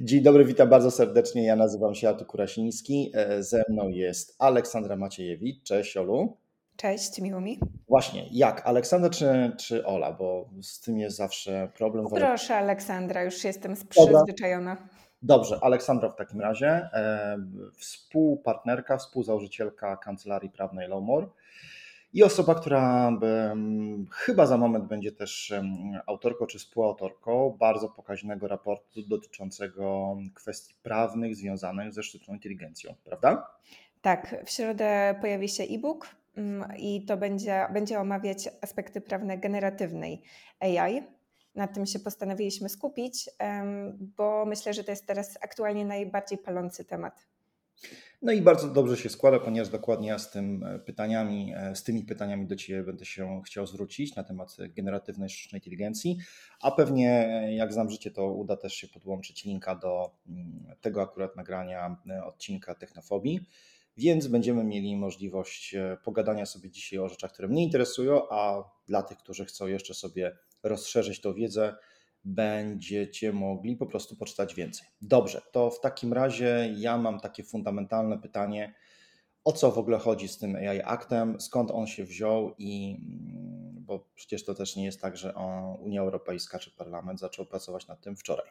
[0.00, 1.44] Dzień dobry, witam bardzo serdecznie.
[1.44, 3.12] Ja nazywam się Artur Kurasiński.
[3.14, 5.62] E, ze mną jest Aleksandra Maciejewicz.
[5.62, 6.36] Cześć, Olu.
[6.76, 7.58] Cześć, miło mi.
[7.88, 8.66] Właśnie, jak?
[8.66, 10.12] Aleksandra czy, czy Ola?
[10.12, 12.06] Bo z tym jest zawsze problem.
[12.14, 14.88] Proszę, Aleksandra, już jestem przyzwyczajona.
[15.22, 17.36] Dobrze, Aleksandra w takim razie, e,
[17.76, 21.26] współpartnerka, współzałożycielka kancelarii prawnej Lowmore
[22.14, 23.12] i osoba, która
[24.10, 25.54] chyba za moment będzie też
[26.06, 33.46] autorką czy współautorką bardzo pokaźnego raportu dotyczącego kwestii prawnych związanych ze sztuczną inteligencją, prawda?
[34.02, 40.22] Tak, w środę pojawi się e-book mm, i to będzie, będzie omawiać aspekty prawne generatywnej
[40.60, 41.02] AI.
[41.54, 43.30] Na tym się postanowiliśmy skupić,
[43.98, 47.33] bo myślę, że to jest teraz aktualnie najbardziej palący temat.
[48.24, 52.02] No i bardzo dobrze się składa, ponieważ dokładnie z, tym e, pytaniami, e, z tymi
[52.02, 56.18] pytaniami do Ciebie będę się chciał zwrócić na temat generatywnej sztucznej inteligencji,
[56.60, 61.02] a pewnie e, jak znam życie, to uda też się podłączyć linka do mm, tego
[61.02, 63.40] akurat nagrania odcinka Technofobii,
[63.96, 69.18] więc będziemy mieli możliwość pogadania sobie dzisiaj o rzeczach, które mnie interesują, a dla tych,
[69.18, 71.76] którzy chcą jeszcze sobie rozszerzyć tą wiedzę,
[72.24, 74.88] będziecie mogli po prostu poczytać więcej.
[75.00, 78.74] Dobrze, to w takim razie ja mam takie fundamentalne pytanie.
[79.44, 81.40] O co w ogóle chodzi z tym AI Actem?
[81.40, 82.54] Skąd on się wziął?
[82.58, 85.34] I mm, bo przecież to też nie jest tak, że
[85.80, 88.46] Unia Europejska czy Parlament zaczął pracować nad tym wczoraj.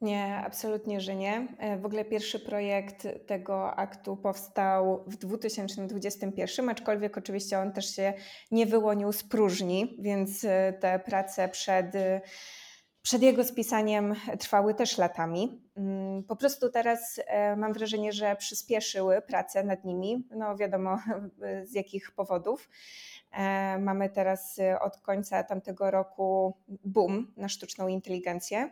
[0.00, 1.48] Nie, absolutnie, że nie.
[1.58, 8.14] E, w ogóle pierwszy projekt tego aktu powstał w 2021, aczkolwiek oczywiście on też się
[8.50, 11.86] nie wyłonił z próżni, więc e, te prace przed
[13.02, 15.60] przed jego spisaniem trwały też latami.
[15.76, 20.28] Mm, po prostu teraz e, mam wrażenie, że przyspieszyły prace nad nimi.
[20.30, 20.98] No wiadomo
[21.70, 22.68] z jakich powodów.
[23.32, 28.70] E, mamy teraz e, od końca tamtego roku boom na sztuczną inteligencję.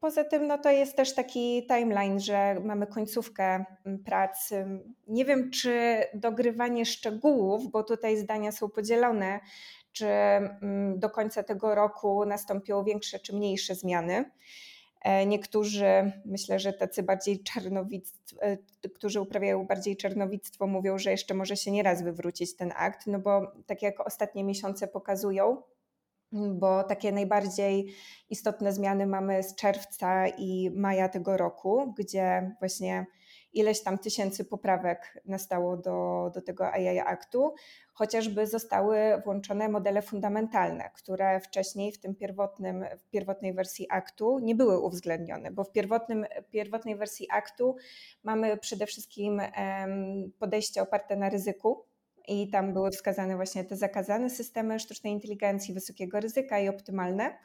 [0.00, 3.64] Poza tym no to jest też taki timeline, że mamy końcówkę
[4.04, 4.50] prac.
[5.06, 9.40] Nie wiem, czy dogrywanie szczegółów, bo tutaj zdania są podzielone,
[9.94, 14.30] czy mm, do końca tego roku nastąpią większe czy mniejsze zmiany.
[15.02, 18.58] E, niektórzy, myślę, że tacy bardziej czarnowictwo, e,
[18.94, 23.52] którzy uprawiają bardziej czarnowictwo, mówią, że jeszcze może się nieraz wywrócić ten akt, no bo
[23.66, 25.62] tak jak ostatnie miesiące pokazują,
[26.32, 27.94] bo takie najbardziej
[28.30, 33.06] istotne zmiany mamy z czerwca i maja tego roku, gdzie właśnie
[33.54, 37.54] ileś tam tysięcy poprawek nastało do, do tego AI aktu,
[37.92, 44.54] chociażby zostały włączone modele fundamentalne, które wcześniej w tym pierwotnym, w pierwotnej wersji aktu nie
[44.54, 47.76] były uwzględnione, bo w pierwotnym, pierwotnej wersji aktu
[48.22, 49.42] mamy przede wszystkim
[50.38, 51.84] podejście oparte na ryzyku,
[52.28, 57.38] i tam były wskazane właśnie te zakazane systemy sztucznej inteligencji, wysokiego ryzyka i optymalne.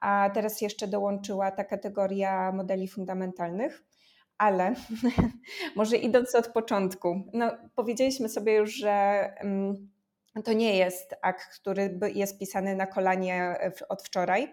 [0.00, 3.82] A teraz jeszcze dołączyła ta kategoria modeli fundamentalnych
[4.38, 4.74] ale
[5.76, 8.90] może idąc od początku, no, powiedzieliśmy sobie już, że
[9.40, 9.88] mm,
[10.44, 13.56] to nie jest akt, który jest pisany na kolanie
[13.88, 14.52] od wczoraj.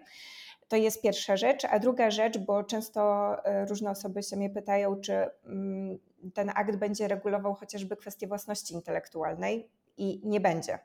[0.68, 1.64] To jest pierwsza rzecz.
[1.64, 5.12] A druga rzecz, bo często e, różne osoby się mnie pytają, czy
[5.46, 5.98] mm,
[6.34, 10.78] ten akt będzie regulował chociażby kwestie własności intelektualnej i nie będzie.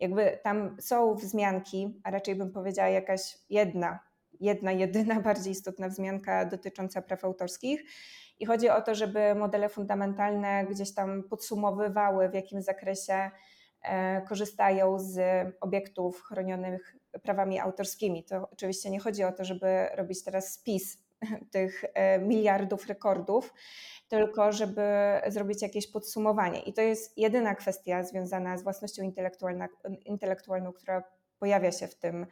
[0.00, 3.98] Jakby tam są wzmianki, a raczej bym powiedziała jakaś jedna,
[4.40, 7.84] jedna, jedyna bardziej istotna wzmianka dotycząca praw autorskich
[8.38, 13.30] i chodzi o to, żeby modele fundamentalne gdzieś tam podsumowywały, w jakim zakresie
[13.82, 15.18] e, korzystają z
[15.60, 18.24] obiektów chronionych prawami autorskimi.
[18.24, 20.98] To oczywiście nie chodzi o to, żeby robić teraz spis
[21.52, 23.54] tych e, miliardów rekordów,
[24.08, 24.82] tylko żeby
[25.26, 26.60] zrobić jakieś podsumowanie.
[26.60, 29.02] I to jest jedyna kwestia związana z własnością
[30.04, 31.02] intelektualną, która
[31.38, 32.26] pojawia się w tym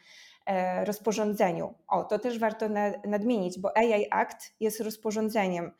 [0.47, 1.75] e, rozporządzeniu.
[1.89, 2.69] O, to też warto
[3.05, 5.73] nadmienić, bo AI Act jest rozporządzeniem.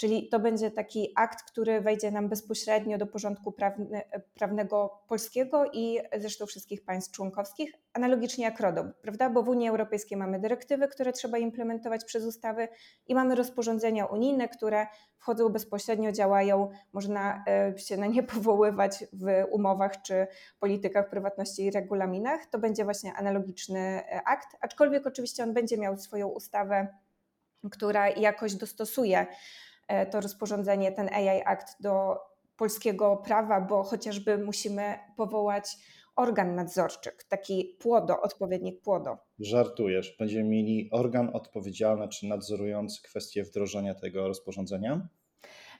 [0.00, 4.02] Czyli to będzie taki akt, który wejdzie nam bezpośrednio do porządku prawny,
[4.34, 9.30] prawnego polskiego i zresztą wszystkich państw członkowskich, analogicznie jak RODO, prawda?
[9.30, 12.68] Bo w Unii Europejskiej mamy dyrektywy, które trzeba implementować przez ustawy
[13.06, 14.86] i mamy rozporządzenia unijne, które
[15.18, 20.26] wchodzą bezpośrednio, działają, można e, się na nie powoływać w umowach czy
[20.60, 22.46] politykach prywatności i regulaminach.
[22.46, 26.88] To będzie właśnie analogiczny e, akt, aczkolwiek oczywiście on będzie miał swoją ustawę,
[27.70, 29.69] która jakoś dostosuje E,
[30.10, 32.16] to rozporządzenie, ten AI Act do
[32.56, 35.76] polskiego prawa, bo chociażby musimy powołać
[36.16, 39.18] organ nadzorczy, taki płodo, odpowiednik płodo.
[39.38, 40.16] Żartujesz.
[40.18, 45.08] Będziemy mieli organ odpowiedzialny czy nadzorujący kwestię wdrożenia tego rozporządzenia?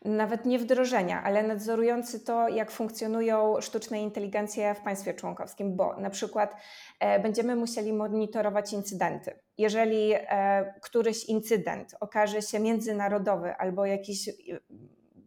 [0.05, 6.11] Nawet nie wdrożenia, ale nadzorujący to, jak funkcjonują sztuczne inteligencje w państwie członkowskim, bo na
[6.11, 6.57] przykład
[7.01, 9.41] e, będziemy musieli monitorować incydenty.
[9.59, 14.29] Jeżeli e, któryś incydent okaże się międzynarodowy albo jakiś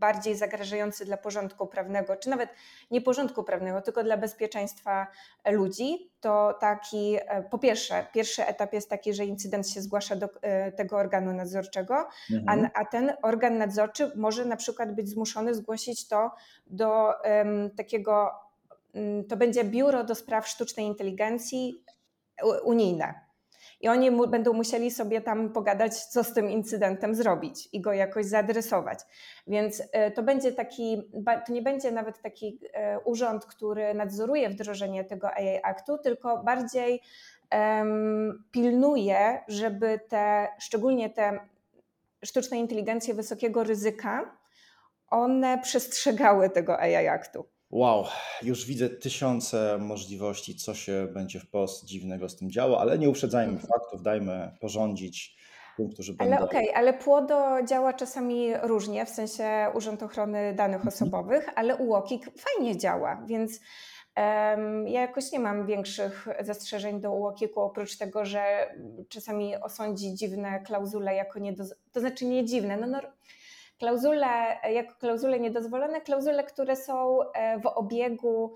[0.04, 2.50] bardziej zagrażający dla porządku prawnego, czy nawet
[2.92, 5.08] nie porządku prawnego, tylko dla bezpieczeństwa
[5.46, 10.30] ludzi, to taki, e, po pierwsze, pierwszy etap jest taki, że incydent się zgłasza do
[10.42, 12.70] e, tego organu nadzorczego, mhm.
[12.74, 16.32] a, a, ten organ nadzorczy może na przykład być zmuszony zgłosić to
[16.68, 18.32] do um, takiego,
[18.94, 21.84] um, to będzie biuro do spraw sztucznej inteligencji
[22.64, 23.23] unijne
[23.84, 27.94] i oni mu, będą musieli sobie tam pogadać, co z tym incydentem zrobić i go
[27.94, 29.00] jakoś zaadresować.
[29.48, 31.12] Więc e, to będzie taki,
[31.46, 37.02] to nie będzie nawet taki e, urząd, który nadzoruje wdrożenie tego AI aktu, tylko bardziej
[37.52, 41.40] um, pilnuje, żeby te, szczególnie te
[42.26, 44.38] sztuczne inteligencje wysokiego ryzyka,
[45.08, 47.53] one przestrzegały tego AI aktu.
[47.74, 48.06] Wow,
[48.42, 53.10] już widzę tysiące możliwości, co się będzie w Polsce dziwnego z tym działo, ale nie
[53.10, 53.68] uprzedzajmy mhm.
[53.68, 55.38] faktów, dajmy porządzić
[55.78, 56.46] tym, którzy ale będą.
[56.46, 60.94] okej, okay, ale PłoDo działa czasami różnie, w sensie Urząd Ochrony Danych mhm.
[60.94, 63.60] Osobowych, ale UOKiK fajnie działa, więc
[64.18, 68.74] um, ja jakoś nie mam większych zastrzeżeń do UOKiK-u, oprócz tego, że
[69.10, 71.64] czasami osądzi dziwne klauzule jako nie do...
[71.92, 73.02] to znaczy nie dziwne, no, no
[73.80, 78.56] klauzule, jako klauzule niedozwolone, klauzule, które są e, w obiegu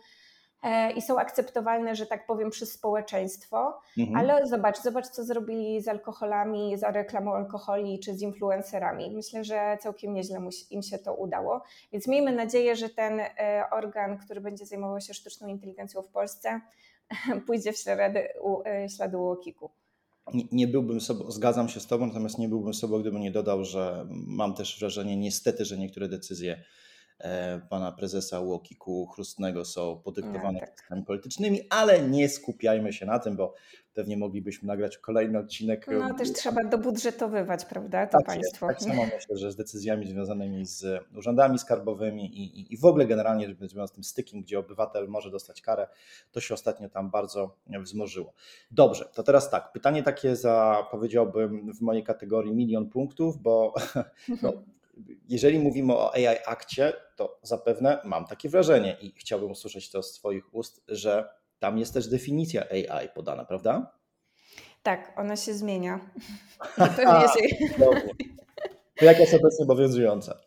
[0.64, 4.18] e, i są akceptowalne, że tak powiem, przez społeczeństwo, mhm.
[4.18, 9.12] ale zobacz, zobacz, co zrobili z alkoholami, za reklamą alkoholi czy z influencerami.
[9.12, 14.18] Myślę, że całkiem nieźle im się to udało, więc miejmy nadzieję, że ten e, organ,
[14.18, 16.62] który będzie zajmował się sztuczną inteligencją w Polsce,
[17.48, 18.28] pójdzie w ślady,
[18.96, 19.72] ślady Łokiku
[20.52, 24.08] nie, byłbym sobą, zgadzam się z Tobą, natomiast nie byłbym sobą, gdybym nie dodał, że
[24.10, 26.64] mam też wrażenie niestety, że niektóre decyzje
[27.69, 30.60] pana prezesa Łokiku Chrustnego są podyktowane
[30.90, 31.06] no, tak.
[31.06, 33.54] politycznymi, ale nie skupiajmy się na tym, bo
[33.98, 35.88] pewnie moglibyśmy nagrać kolejny odcinek.
[35.88, 38.68] No też trzeba dobudżetowywać, prawda, to tak państwo.
[38.68, 40.86] tak samo myślę, że z decyzjami związanymi z
[41.16, 45.31] urzędami skarbowymi i, i, i w ogóle generalnie związane z tym stykiem, gdzie obywatel może
[45.31, 45.88] dostać karę,
[46.31, 48.34] to się ostatnio tam bardzo wzmożyło.
[48.72, 53.74] Dobrze, to teraz tak, pytanie takie za, powiedziałbym, w mojej kategorii milion punktów, bo
[54.42, 54.54] no,
[55.28, 60.14] jeżeli mówimy o AI akcie, to zapewne mam takie wrażenie i chciałbym usłyszeć to z
[60.14, 61.30] Twoich ust, że
[61.60, 63.98] tam jest też definicja AI podana, prawda?
[64.84, 66.00] Tak, ona się zmienia.
[66.78, 66.88] A,
[68.98, 70.38] to jaka jest obecnie obowiązująca?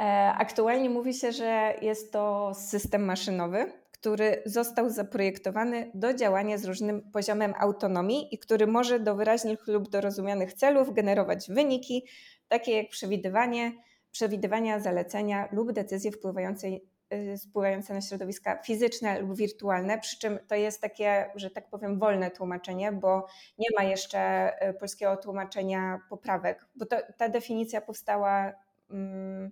[0.00, 0.04] E,
[0.38, 7.10] aktualnie mówi się, że jest to system maszynowy, który został zaprojektowany do działania z różnym
[7.10, 12.06] poziomem autonomii i który może do wyraźnych lub dorozumianych celów generować wyniki,
[12.48, 13.72] takie jak przewidywanie,
[14.12, 20.54] przewidywania zalecenia lub decyzje wpływające, y, wpływające na środowiska fizyczne lub wirtualne, przy czym to
[20.54, 23.26] jest takie, że tak powiem, wolne tłumaczenie, bo
[23.58, 28.52] nie ma jeszcze y, polskiego tłumaczenia poprawek, bo to, ta definicja powstała
[28.90, 29.50] um,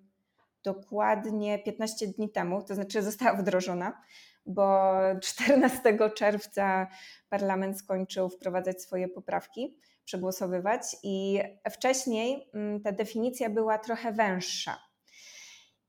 [0.62, 4.02] dokładnie 15 dni temu, to znaczy została wdrożona,
[4.46, 4.92] bo
[5.22, 6.86] 14 czerwca
[7.28, 11.40] parlament skończył wprowadzać swoje poprawki przegłosowywać i
[11.70, 14.78] wcześniej mm, ta definicja była trochę węższa.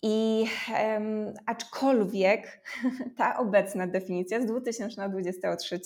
[0.05, 0.45] I
[1.45, 2.61] aczkolwiek
[3.17, 5.79] ta obecna definicja z 2023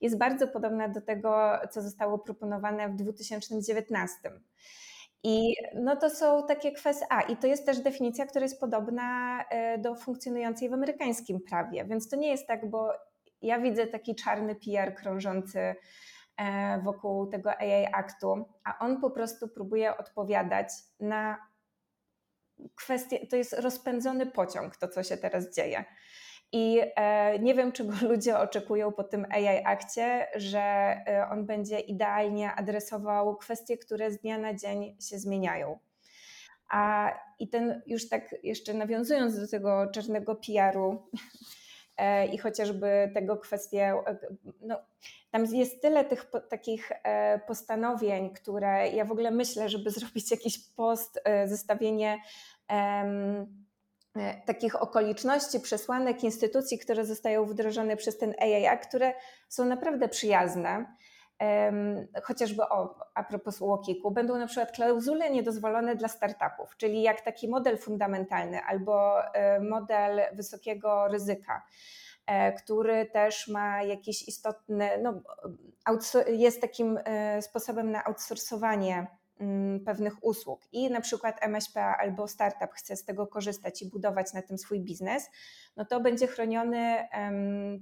[0.00, 4.16] jest bardzo podobna do tego, co zostało proponowane w 2019.
[5.22, 7.06] I no to są takie kwestie.
[7.10, 11.84] A, i to jest też definicja, która jest podobna e, do funkcjonującej w amerykańskim prawie.
[11.84, 12.92] Więc to nie jest tak, bo
[13.42, 15.74] ja widzę taki czarny PR krążący
[16.40, 20.68] E, wokół tego AI aktu, a on po prostu próbuje odpowiadać
[21.00, 21.38] na
[22.74, 25.84] kwestie, to jest rozpędzony pociąg, to co się teraz dzieje.
[26.52, 31.80] I e, nie wiem, czego ludzie oczekują po tym AI akcie, że e, on będzie
[31.80, 35.78] idealnie adresował kwestie, które z dnia na dzień się zmieniają.
[36.70, 40.98] A i ten już tak jeszcze nawiązując do tego czarnego PR-u
[42.32, 43.94] i chociażby tego kwestie,
[44.60, 44.80] no,
[45.30, 50.30] tam jest tyle tych po, takich e, postanowień, które ja w ogóle myślę, żeby zrobić
[50.30, 52.18] jakiś post, e, zestawienie
[52.70, 53.46] e,
[54.46, 59.12] takich okoliczności, przesłanek, instytucji, które zostają wdrożone przez ten AIA, które
[59.48, 60.96] są naprawdę przyjazne.
[62.22, 67.48] Chociażby o, a propos Łokiku, będą na przykład klauzule niedozwolone dla startupów, czyli jak taki
[67.48, 69.14] model fundamentalny albo
[69.60, 71.62] model wysokiego ryzyka
[72.30, 75.20] E, który też ma jakiś istotny, no,
[76.26, 79.06] jest takim e, sposobem na outsourcowanie
[79.84, 84.42] pewnych usług i na przykład MŚP albo startup chce z tego korzystać i budować na
[84.42, 85.30] tym swój biznes,
[85.76, 87.08] no to będzie chroniony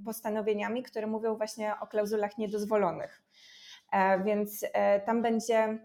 [0.05, 3.23] postanowieniami, które mówią właśnie o klauzulach niedozwolonych.
[3.93, 5.79] E, więc e, tam będzie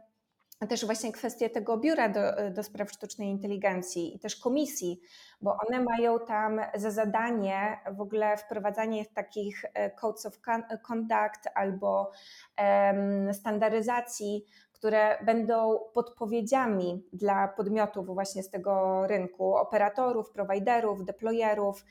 [0.70, 5.02] też właśnie kwestie tego biura do, do spraw sztucznej inteligencji i też komisji,
[5.42, 10.40] bo one mają tam za zadanie w ogóle wprowadzanie takich e, codes of
[10.88, 12.12] conduct albo
[12.58, 14.46] um, standaryzacji,
[14.84, 21.86] które będą podpowiedziami dla podmiotów właśnie z tego rynku, operatorów, prowajderów, deployerów,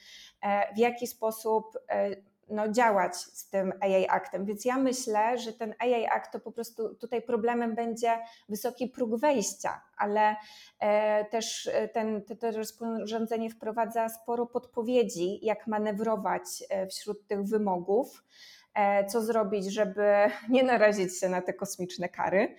[0.75, 1.79] w jaki sposób
[2.49, 4.45] no, działać z tym AI Actem.
[4.45, 8.19] Więc ja myślę, że ten AI Act to po prostu tutaj problemem będzie
[8.49, 10.37] wysoki próg wejścia, ale
[10.79, 17.43] e, też e, ten, to, to rozporządzenie wprowadza sporo podpowiedzi, jak manewrować e, wśród tych
[17.43, 18.62] wymogów, e,
[19.09, 20.13] co zrobić, żeby
[20.49, 22.57] nie narazić się na te kosmiczne kary.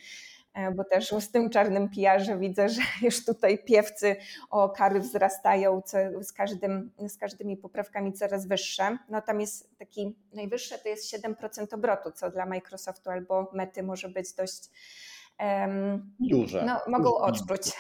[0.53, 4.15] E, bo też z tym czarnym pijarze widzę, że już tutaj piewcy
[4.49, 5.81] o kary wzrastają
[6.21, 8.97] z, każdym, z każdymi poprawkami coraz wyższe.
[9.09, 14.09] No tam jest taki najwyższe to jest 7% obrotu, co dla Microsoftu albo Mety może
[14.09, 14.69] być dość
[15.39, 16.63] um, duże.
[16.65, 17.23] No, mogą Duże.
[17.23, 17.71] odczuć.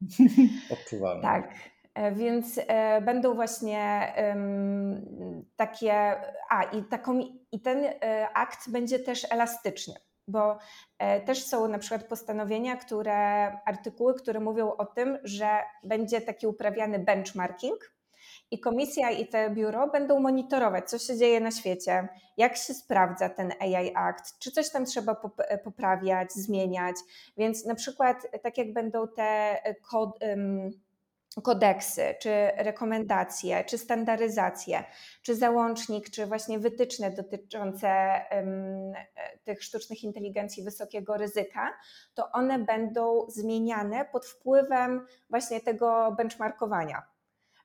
[0.72, 1.22] Odczuwalne.
[1.22, 1.50] Tak.
[1.98, 4.12] E, więc e, będą właśnie
[5.56, 6.16] takie,
[6.50, 7.20] a i, taką,
[7.52, 7.84] i ten
[8.34, 9.94] akt będzie też elastyczny
[10.30, 10.58] bo
[10.98, 13.16] e, też są na przykład postanowienia, które,
[13.66, 15.48] artykuły, które mówią o tym, że
[15.84, 17.92] będzie taki uprawiany benchmarking
[18.50, 23.28] i komisja i te biuro będą monitorować, co się dzieje na świecie, jak się sprawdza
[23.28, 25.16] ten AI Act, czy coś tam trzeba
[25.64, 26.96] poprawiać, zmieniać.
[27.36, 29.58] Więc na przykład, tak jak będą te
[29.90, 30.18] kod,
[31.42, 34.84] kodeksy, czy rekomendacje, czy standaryzacje,
[35.22, 38.20] czy załącznik, czy właśnie wytyczne dotyczące
[39.44, 41.78] tych sztucznych inteligencji wysokiego ryzyka,
[42.14, 47.17] to one będą zmieniane pod wpływem właśnie tego benchmarkowania.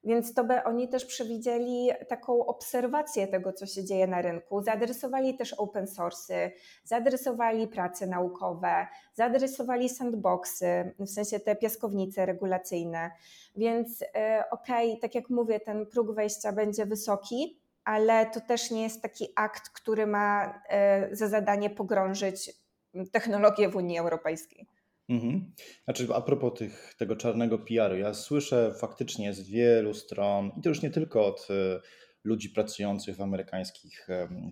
[0.03, 4.61] Więc to by oni też przewidzieli taką obserwację tego, co się dzieje na rynku.
[4.61, 6.51] Zaadresowali też open source'y,
[6.83, 13.11] zaadresowali prace naukowe, zaadresowali sandboxy, w sensie te piaskownice regulacyjne.
[13.55, 18.71] Więc e, okej, okay, tak jak mówię, ten próg wejścia będzie wysoki, ale to też
[18.71, 22.63] nie jest taki akt, który ma e, za zadanie pogrążyć
[23.11, 24.67] technologię w Unii Europejskiej.
[25.09, 25.53] Mhm.
[25.83, 30.69] Znaczy, a propos tych, tego czarnego PR-u, ja słyszę faktycznie z wielu stron, i to
[30.69, 31.79] już nie tylko od e,
[32.23, 34.07] ludzi pracujących w amerykańskich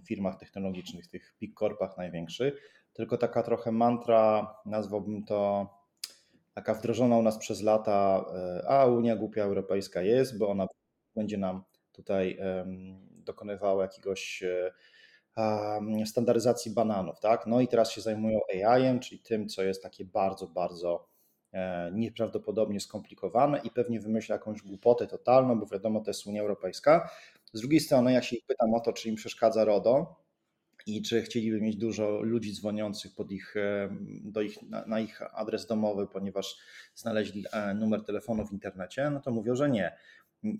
[0.08, 5.70] firmach technologicznych, tych big corpach największych, tylko taka trochę mantra, nazwałbym to
[6.53, 10.67] taka wdrożona u nas przez lata, e, a Unia Głupia Europejska jest, bo ona
[11.15, 12.38] będzie nam tutaj
[13.24, 14.72] dokonywała jakiegoś e,
[16.05, 17.47] standaryzacji bananów, tak?
[17.47, 21.07] No i teraz się zajmują AI-em, czyli tym, co jest takie bardzo, bardzo
[21.51, 27.09] e, nieprawdopodobnie skomplikowane i pewnie wymyśla jakąś głupotę totalną, bo wiadomo, to jest Unia Europejska.
[27.53, 30.21] Z drugiej strony, jak się ich pytam o to, czy im przeszkadza RODO
[30.85, 33.89] i czy chcieliby mieć dużo ludzi dzwoniących pod ich, e,
[34.23, 36.57] do ich, na, na ich adres domowy, ponieważ
[36.95, 39.95] znaleźli e, numer telefonu w internecie, no to mówią, że nie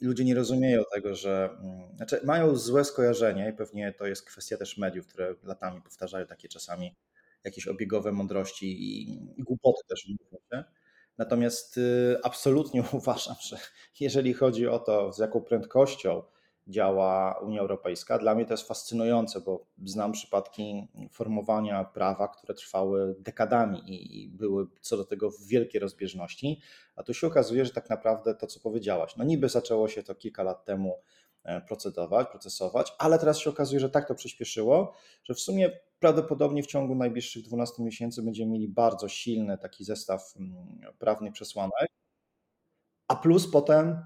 [0.02, 4.58] ludzie nie rozumieją tego, że mm, znaczy mają złe skojarzenie i pewnie to jest kwestia
[4.58, 6.96] też mediów, które latami powtarzają takie czasami
[7.44, 10.08] jakieś obiegowe mądrości i, i głupoty też.
[11.18, 13.58] Natomiast y, absolutnie uważam, że
[14.00, 16.24] jeżeli chodzi o to, z jaką prędkością
[16.72, 18.18] działa Unia Europejska.
[18.18, 24.68] Dla mnie to jest fascynujące, bo znam przypadki formowania prawa, które trwały dekadami i były
[24.82, 26.62] co do tego wielkie rozbieżności,
[26.96, 30.16] a tu się okazuje, że tak naprawdę to, co powiedziałaś, no niby zaczęło się to
[30.16, 30.96] kilka lat temu
[31.44, 36.63] e, procedować, procesować, ale teraz się okazuje, że tak to przyspieszyło, że w sumie prawdopodobnie
[36.63, 41.90] w ciągu najbliższych 12 miesięcy będziemy mieli bardzo silny taki zestaw mm, prawnych przesłanek,
[43.08, 44.01] a plus potem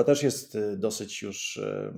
[0.00, 1.92] to też jest y, dosyć już y,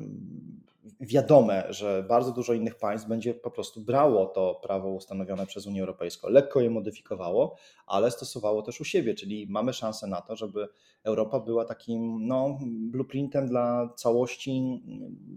[1.00, 5.80] wiadome, że bardzo dużo innych państw będzie po prostu brało to prawo ustanowione przez Unię
[5.80, 7.56] Europejską, lekko je modyfikowało,
[7.86, 10.68] ale stosowało też u siebie, czyli mamy szansę na to, żeby
[11.04, 14.82] Europa była takim no, blueprintem dla całości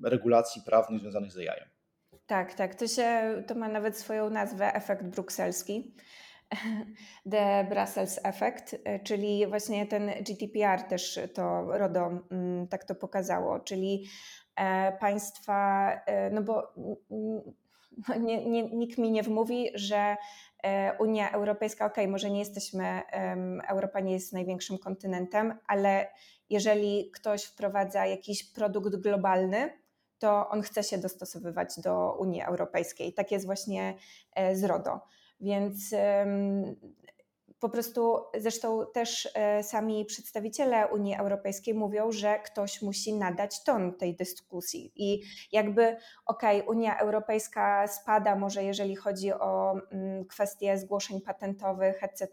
[0.04, 1.62] regulacji prawnych związanych z AI.
[2.26, 2.76] Tak, tak.
[2.76, 5.94] To, się, to ma nawet swoją nazwę efekt brukselski.
[7.32, 13.60] The Brussels Effect, e, czyli właśnie ten GDPR też to RODO mm, tak to pokazało,
[13.60, 14.06] czyli
[14.56, 16.74] e, państwa, e, no bo
[18.20, 20.18] nie, nie, nikt mi nie wmówi, że
[21.00, 23.02] Unia Europejska, ok, może nie jesteśmy,
[23.68, 26.08] Europa nie jest największym kontynentem, ale
[26.50, 29.70] jeżeli ktoś wprowadza jakiś produkt globalny,
[30.20, 33.14] to on chce się dostosowywać do Unii Europejskiej.
[33.14, 33.94] Tak jest właśnie
[34.54, 35.00] z RODO.
[35.46, 35.94] Więc
[37.60, 43.98] po prostu zresztą też e, sami przedstawiciele Unii Europejskiej mówią, że ktoś musi nadać ton
[43.98, 44.92] tej dyskusji.
[44.96, 45.22] I
[45.52, 52.28] jakby, okej, okay, Unia Europejska spada może jeżeli chodzi o mm, kwestie zgłoszeń patentowych, etc.,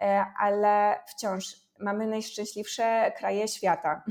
[0.00, 4.02] e, ale wciąż mamy najszczęśliwsze kraje świata.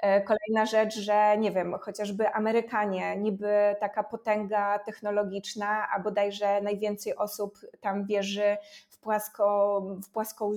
[0.00, 7.16] E, kolejna rzecz, że nie wiem, chociażby Amerykanie, niby taka potęga technologiczna, a bodajże najwięcej
[7.16, 8.56] osób tam wierzy
[8.88, 10.52] w, płasko, w płaską,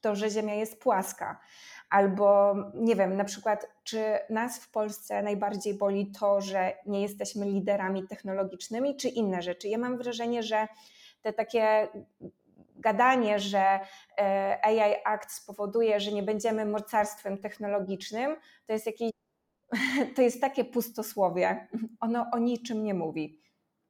[0.00, 1.40] to, że Ziemia jest płaska.
[1.90, 7.46] Albo nie wiem, na przykład, czy nas w Polsce najbardziej boli to, że nie jesteśmy
[7.46, 9.68] liderami technologicznymi, czy inne rzeczy.
[9.68, 10.68] Ja mam wrażenie, że
[11.22, 11.88] te takie
[12.80, 13.80] gadanie, że
[14.18, 19.10] e, AI Act spowoduje, że nie będziemy mocarstwem technologicznym, to jest jakieś,
[20.16, 21.68] to jest takie pustosłowie.
[22.00, 23.40] Ono o niczym nie mówi.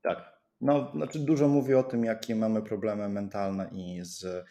[0.02, 0.38] Tak.
[0.60, 4.46] No, znaczy dużo mówi o tym, jakie mamy problemy mentalne i z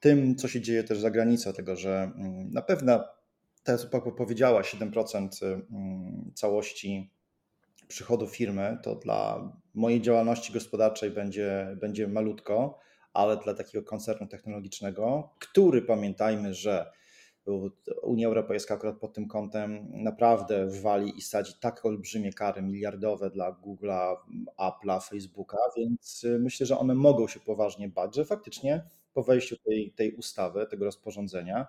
[0.00, 3.04] tym, co się dzieje też za granicą, tego, że mm, na pewno,
[3.62, 7.10] tak jak powiedziała, 7% mm, całości
[7.88, 12.78] przychodów firmy, to dla mojej działalności gospodarczej będzie, będzie malutko,
[13.16, 16.92] ale dla takiego koncernu technologicznego, który pamiętajmy, że
[18.02, 23.52] Unia Europejska akurat pod tym kątem naprawdę wali i sadzi tak olbrzymie kary miliardowe dla
[23.52, 24.16] Google'a,
[24.58, 29.56] Apple'a, Facebooka, więc y, myślę, że one mogą się poważnie bać, że faktycznie po wejściu
[29.56, 31.66] tej, tej ustawy, tego rozporządzenia,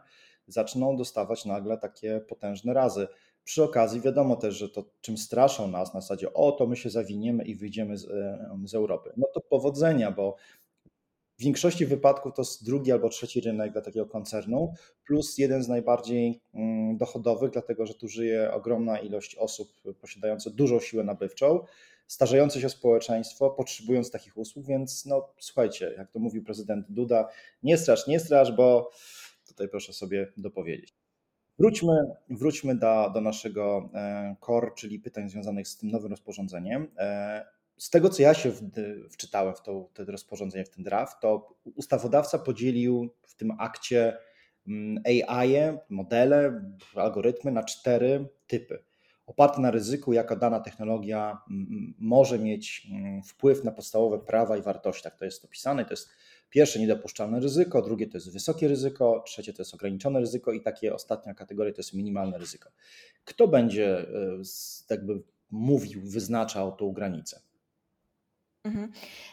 [0.47, 3.07] zaczną dostawać nagle takie potężne razy.
[3.43, 6.89] Przy okazji wiadomo też, że to czym straszą nas na zasadzie, o to my się
[6.89, 8.07] zawiniemy i wyjdziemy z,
[8.65, 9.13] z Europy.
[9.17, 10.35] No to powodzenia, bo
[11.37, 14.73] w większości wypadków to jest drugi albo trzeci rynek dla takiego koncernu,
[15.07, 19.69] plus jeden z najbardziej mm, dochodowych, dlatego że tu żyje ogromna ilość osób
[20.01, 21.59] posiadających dużą siłę nabywczą,
[22.07, 27.27] starzejące się społeczeństwo, potrzebując takich usług, więc no słuchajcie, jak to mówił prezydent Duda,
[27.63, 28.91] nie strasz, nie strasz, bo
[29.47, 30.93] tutaj proszę sobie dopowiedzieć.
[31.59, 31.93] Wróćmy,
[32.29, 36.87] wróćmy do, do naszego e, core, czyli pytań związanych z tym nowym rozporządzeniem.
[37.77, 38.51] Z tego, co ja się
[39.09, 44.17] wczytałem w to, to rozporządzenie, w ten draft, to ustawodawca podzielił w tym akcie
[44.67, 45.55] mm, AI,
[45.89, 46.61] modele,
[46.95, 48.83] algorytmy na cztery typy.
[49.25, 54.61] Oparte na ryzyku, jaka dana technologia mm, może mieć mm, wpływ na podstawowe prawa i
[54.61, 55.03] wartości.
[55.03, 55.85] Tak to jest opisane.
[55.85, 56.09] To jest
[56.49, 60.93] pierwsze niedopuszczalne ryzyko, drugie to jest wysokie ryzyko, trzecie to jest ograniczone ryzyko i takie
[60.93, 62.69] ostatnia kategoria to jest minimalne ryzyko.
[63.25, 64.05] Kto będzie e,
[64.89, 67.41] jakby mówił, wyznaczał tą granicę?
[68.67, 68.91] Mhm.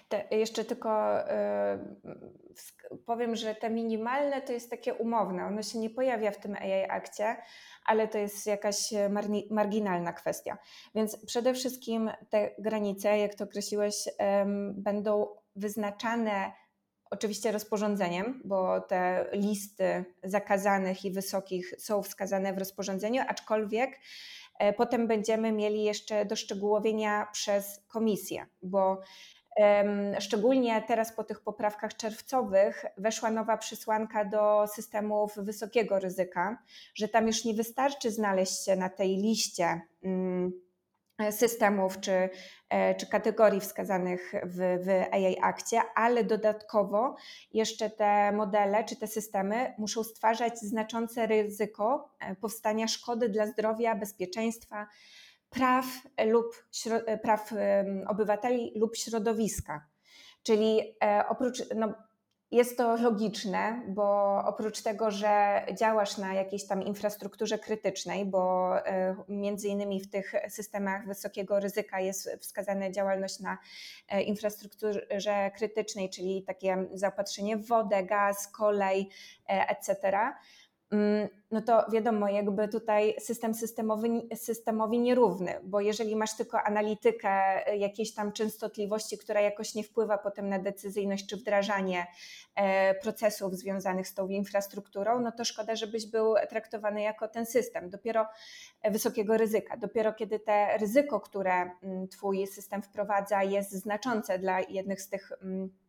[0.08, 5.46] Te, jeszcze tylko y, powiem, że te minimalne to jest takie umowne.
[5.46, 7.36] Ono się nie pojawia w tym AI akcie,
[7.84, 8.90] ale to jest jakaś
[9.50, 10.58] marginalna kwestia.
[10.94, 14.12] Więc przede wszystkim te granice, jak to określiłeś, y,
[14.74, 16.52] będą wyznaczane
[17.10, 23.98] oczywiście rozporządzeniem, bo te listy zakazanych i wysokich są wskazane w rozporządzeniu, aczkolwiek
[24.76, 29.00] potem będziemy mieli jeszcze doszczegółowienia przez komisję, bo
[30.20, 36.58] Szczególnie teraz po tych poprawkach czerwcowych weszła nowa przysłanka do systemów wysokiego ryzyka,
[36.94, 40.63] że tam już nie wystarczy znaleźć się na tej liście mm, E,
[41.30, 42.30] systemów czy,
[42.68, 47.16] e, czy kategorii wskazanych w, w AI akcie, ale dodatkowo
[47.52, 53.94] jeszcze te modele czy te systemy muszą stwarzać znaczące ryzyko e, powstania szkody dla zdrowia,
[53.94, 54.86] bezpieczeństwa,
[55.50, 55.86] praw
[56.26, 56.64] lub
[57.22, 57.50] praw
[58.08, 59.86] obywateli lub środowiska.
[60.42, 60.96] Czyli
[61.28, 61.94] oprócz no,
[62.50, 69.16] jest to logiczne, bo oprócz tego, że działasz na jakiejś tam infrastrukturze krytycznej, bo e,
[69.28, 73.58] między innymi w tych systemach wysokiego ryzyka jest wskazana działalność na
[74.08, 79.08] e, infrastrukturze krytycznej, czyli takie zaopatrzenie w wodę, gaz, kolej,
[79.48, 80.18] e, etc
[81.50, 87.30] no to wiadomo, jakby tutaj system systemowy, systemowi nierówny, bo jeżeli masz tylko analitykę
[87.76, 92.06] jakiejś tam częstotliwości, która jakoś nie wpływa potem na decyzyjność czy wdrażanie
[92.54, 97.90] e, procesów związanych z tą infrastrukturą, no to szkoda, żebyś był traktowany jako ten system,
[97.90, 98.26] dopiero
[98.90, 99.76] wysokiego ryzyka.
[99.76, 105.32] Dopiero kiedy te ryzyko, które mm, Twój system wprowadza, jest znaczące dla jednych z tych
[105.42, 105.83] mm, E, e,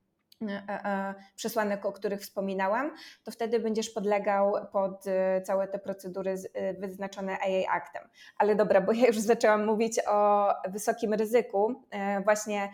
[1.35, 2.91] przesłanek, o których wspominałam,
[3.23, 6.35] to wtedy będziesz podlegał pod e, całe te procedury
[6.79, 8.03] wyznaczone AI aktem.
[8.37, 11.75] Ale dobra, bo ja już zaczęłam mówić o wysokim ryzyku,
[12.23, 12.69] właśnie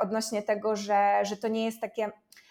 [0.00, 2.10] odnośnie tego, że, że to nie jest takie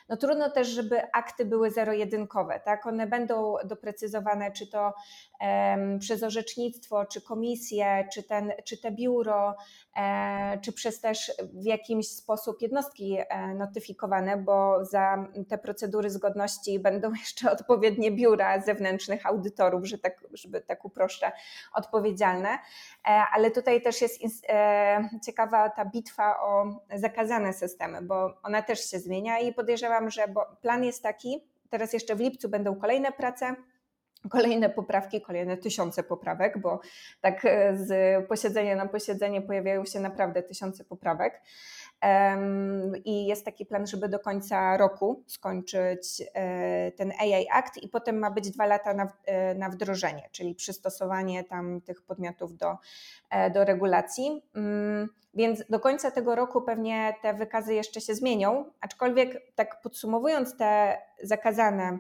[0.10, 2.86] no trudno też, żeby akty były zero-jedynkowe, tak?
[2.86, 4.94] One będą doprecyzowane, czy to
[6.00, 9.56] przez orzecznictwo, czy komisję, czy, ten, czy te biuro,
[9.96, 16.80] e, czy przez też w jakiś sposób jednostki e, notyfikowane, bo za te procedury zgodności
[16.80, 21.32] będą jeszcze odpowiednie biura zewnętrznych audytorów, że tak, żeby tak uproszczę,
[21.74, 22.50] odpowiedzialne.
[22.50, 22.60] E,
[23.34, 24.22] ale tutaj też jest
[25.26, 30.26] ciekawa ta bitwa o zakazane systemy, bo ona też się zmienia i podejrzewam, że
[30.62, 33.56] plan jest taki, teraz jeszcze w lipcu będą kolejne prace,
[34.30, 36.80] kolejne poprawki, kolejne tysiące poprawek, bo
[37.22, 41.42] tak e, z posiedzenia na posiedzenie pojawiają się naprawdę tysiące poprawek.
[43.06, 48.20] I jest taki plan, żeby do końca roku skończyć e, ten AI Act i potem
[48.20, 52.78] ma być dwa lata na, e, na wdrożenie, czyli przystosowanie tam tych podmiotów do,
[53.54, 54.42] do regulacji.
[54.56, 60.58] Mm, więc do końca tego roku pewnie te wykazy jeszcze się zmienią, aczkolwiek tak podsumowując
[60.58, 62.00] te zakazane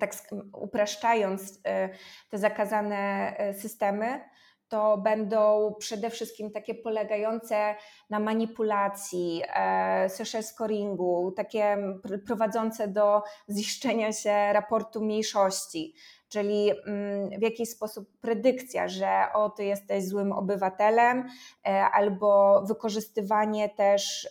[0.00, 0.12] tak
[0.52, 1.88] upraszczając e,
[2.30, 4.20] te zakazane e, systemy,
[4.68, 7.74] to będą przede wszystkim takie polegające
[8.10, 11.76] na manipulacji, e, social scoringu, takie
[12.26, 15.94] prowadzące do ziszczenia się raportu mniejszości,
[16.28, 21.28] czyli mm, w jakiś sposób predykcja, że o, ty jesteś złym obywatelem,
[21.92, 24.28] albo wykorzystywanie też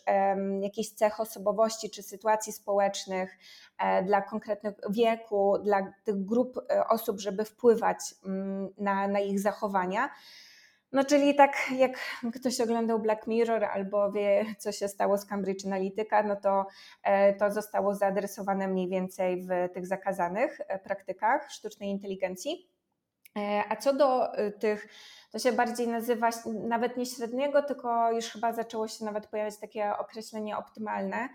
[0.62, 3.38] jakichś cech osobowości czy sytuacji społecznych
[3.78, 9.40] E, dla konkretnych wieku, dla tych grup e, osób, żeby wpływać mm, na, na ich
[9.40, 10.10] zachowania.
[10.92, 12.00] No, czyli tak jak
[12.36, 16.66] ktoś oglądał Black Mirror albo wie, co się stało z Cambridge Analytica, no to
[17.04, 22.70] e, to zostało zaadresowane mniej więcej w tych zakazanych praktykach sztucznej inteligencji.
[23.70, 24.88] A co do tych,
[25.32, 29.98] to się bardziej nazywa nawet nie średniego, tylko już chyba zaczęło się nawet pojawiać takie
[29.98, 31.30] określenie optymalne.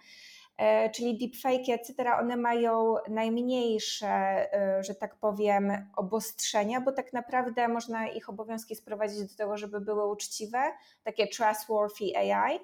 [0.62, 7.68] E, czyli deepfake, etc., one mają najmniejsze, e, że tak powiem, obostrzenia, bo tak naprawdę
[7.68, 10.59] można ich obowiązki sprowadzić do tego, żeby były uczciwe,
[11.03, 12.61] takie trustworthy AI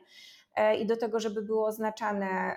[0.54, 2.56] e, i do tego, żeby było oznaczane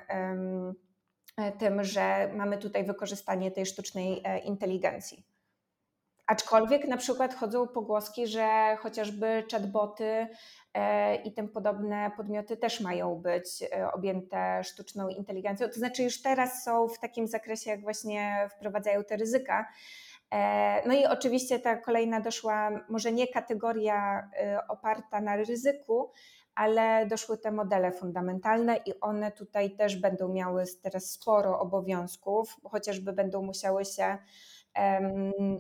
[1.60, 5.26] tym, że mamy tutaj wykorzystanie tej sztucznej inteligencji.
[6.28, 10.28] Aczkolwiek na przykład chodzą pogłoski, że chociażby chatboty
[11.24, 15.68] i tym podobne podmioty też mają być e, objęte sztuczną inteligencją.
[15.68, 19.68] To znaczy już teraz są w takim zakresie, jak właśnie wprowadzają te ryzyka.
[20.32, 24.30] E, no i oczywiście ta kolejna doszła, może nie kategoria
[24.70, 26.12] oparta na ryzyku,
[26.56, 33.14] ale doszły te modele fundamentalne i one tutaj też będą miały teraz sporo obowiązków, chociażby
[33.14, 34.18] będą musiały się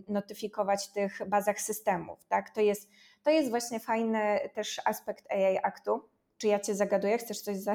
[0.07, 2.25] notyfikować w tych bazach systemów.
[2.25, 2.49] Tak?
[2.49, 2.89] To jest
[3.23, 6.01] to jest właśnie fajny też aspekt AI Aktu.
[6.37, 7.17] Czy ja cię zagaduję?
[7.17, 7.73] Chcesz coś za,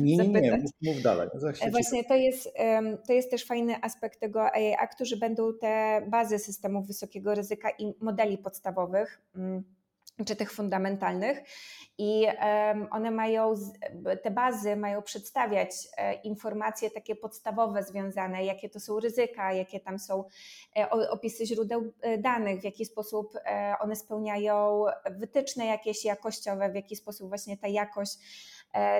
[0.00, 1.28] nie, nie, nie, mów, mów dalej.
[1.70, 2.48] Właśnie to jest,
[3.06, 7.70] to jest też fajny aspekt tego AI Aktu, że będą te bazy systemów wysokiego ryzyka
[7.78, 9.64] i modeli podstawowych mm,
[10.24, 11.42] czy tych fundamentalnych.
[12.02, 12.26] I
[12.90, 13.54] one mają,
[14.22, 19.98] te bazy mają przedstawiać e, informacje takie podstawowe związane, jakie to są ryzyka, jakie tam
[19.98, 20.24] są
[20.76, 23.32] e, opisy źródeł e, danych, w jaki sposób
[23.80, 28.18] one spełniają wytyczne jakieś jakościowe, w jaki sposób właśnie ta jakość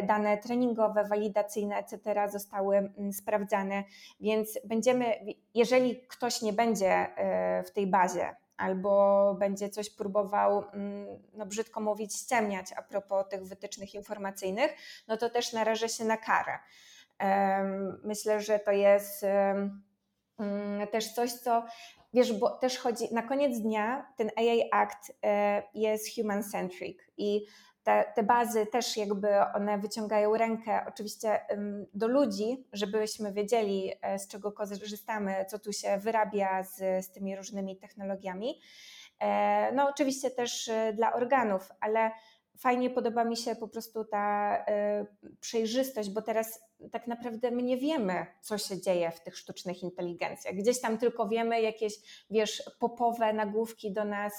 [0.02, 2.28] dane treningowe, walidacyjne, etc.
[2.32, 3.84] zostały sprawdzane.
[4.20, 5.14] Więc będziemy,
[5.54, 7.06] jeżeli ktoś nie będzie
[7.66, 13.44] w tej bazie albo będzie coś próbował, mm, no brzydko mówić, ściemniać a propos tych
[13.44, 14.74] wytycznych informacyjnych,
[15.08, 16.58] no to też narażę się na karę.
[18.04, 19.24] Myślę, że to jest
[20.38, 21.64] mm, też coś, co
[22.14, 27.46] wiesz, bo też chodzi, na koniec dnia ten AI Act e, jest human-centric i
[27.82, 31.40] te, te bazy też jakby one wyciągają rękę oczywiście
[31.94, 37.36] do ludzi, żebyśmy wiedzieli e, z czego korzystamy, co tu się wyrabia z, z tymi
[37.36, 38.60] różnymi technologiami.
[39.20, 42.10] E, no oczywiście też e, dla organów, ale
[42.58, 44.56] fajnie podoba mi się po prostu ta
[45.40, 46.60] przejrzystość, bo teraz
[46.92, 50.54] tak naprawdę my nie wiemy, co się dzieje w tych sztucznych inteligencjach.
[50.54, 51.94] Gdzieś tam tylko wiemy jakieś,
[52.30, 54.32] wiesz, popowe nagłówki do nas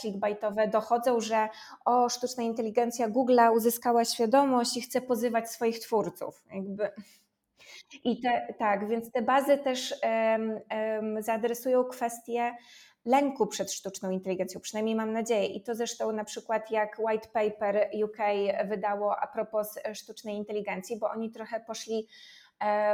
[0.00, 1.48] clickbaitowe dochodzą, że
[1.84, 6.44] o, sztuczna inteligencja Google'a uzyskała świadomość i chce pozywać swoich twórców.
[6.54, 6.90] Jakby.
[8.04, 10.60] I te, tak, więc te bazy też um,
[11.02, 12.54] um, zaadresują kwestię
[13.04, 15.46] lęku przed sztuczną inteligencją, przynajmniej mam nadzieję.
[15.46, 18.16] I to zresztą na przykład jak White Paper UK
[18.68, 22.08] wydało a propos sztucznej inteligencji, bo oni trochę poszli
[22.45, 22.45] E,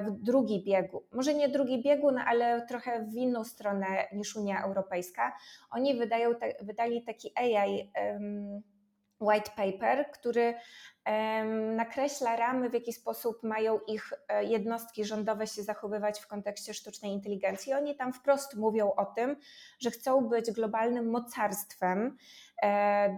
[0.07, 5.37] w drugi biegu, może nie drugi biegun, ale trochę w inną stronę niż Unia Europejska.
[5.71, 7.93] Oni wydają, wydali taki AI
[9.23, 10.55] white paper, który
[11.77, 17.13] nakreśla ramy, w jaki sposób mają ich e, jednostki rządowe się zachowywać w kontekście sztucznej
[17.13, 17.73] inteligencji.
[17.73, 19.37] Oni tam wprost mówią o tym,
[19.81, 22.17] że chcą być globalnym mocarstwem
[22.63, 23.17] e,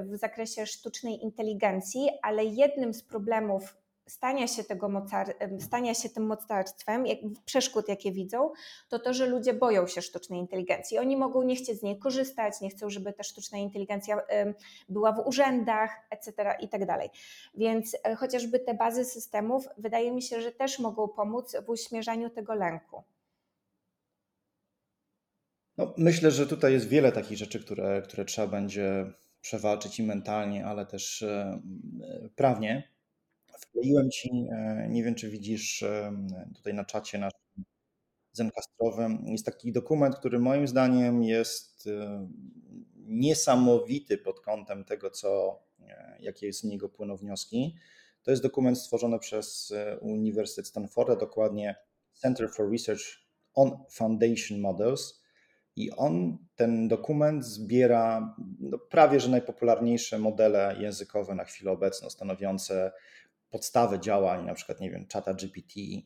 [0.00, 6.26] w zakresie sztucznej inteligencji, ale jednym z problemów stania się, tego mocar, stania się tym
[6.26, 8.50] mocarstwem, jak, przeszkód, jakie widzą,
[8.88, 10.98] to to, że ludzie boją się sztucznej inteligencji.
[10.98, 14.22] Oni mogą nie chcieć z niej korzystać, nie chcą, żeby ta sztuczna inteligencja
[14.88, 16.56] była w urzędach, etc.
[16.60, 17.10] i tak dalej.
[17.54, 22.30] Więc e, chociażby te bazy systemów, wydaje mi się, że też mogą pomóc w uśmierzaniu
[22.30, 23.02] tego lęku.
[25.76, 30.66] No, myślę, że tutaj jest wiele takich rzeczy, które, które trzeba będzie przewalczyć i mentalnie,
[30.66, 31.60] ale też e,
[32.36, 32.93] prawnie
[33.74, 36.12] Wkleiłem ci, e, nie wiem czy widzisz e,
[36.54, 37.64] tutaj na czacie naszym
[38.32, 42.28] zencastrowym, jest taki dokument, który moim zdaniem jest e,
[42.96, 45.58] niesamowity pod kątem tego, co,
[46.20, 47.76] jakie z niego płyną wnioski.
[48.22, 51.76] To jest dokument stworzony przez Uniwersytet Stanforda, dokładnie
[52.12, 53.02] Center for Research
[53.54, 55.24] on Foundation Models.
[55.76, 62.92] I on, ten dokument, zbiera no, prawie że najpopularniejsze modele językowe na chwilę obecną, stanowiące
[63.54, 66.02] podstawy działań, na przykład, nie wiem, Chata GPT, e,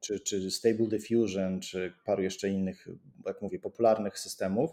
[0.00, 2.88] czy, czy Stable Diffusion, czy paru jeszcze innych,
[3.26, 4.70] jak mówię, popularnych systemów.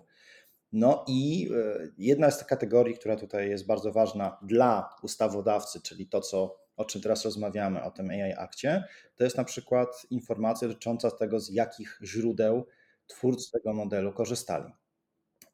[0.72, 6.08] No i e, jedna z tych kategorii, która tutaj jest bardzo ważna dla ustawodawcy, czyli
[6.08, 8.84] to, co, o czym teraz rozmawiamy, o tym AI akcie,
[9.16, 12.66] to jest na przykład informacja dotycząca tego, z jakich źródeł
[13.08, 14.74] twórcy tego modelu korzystali.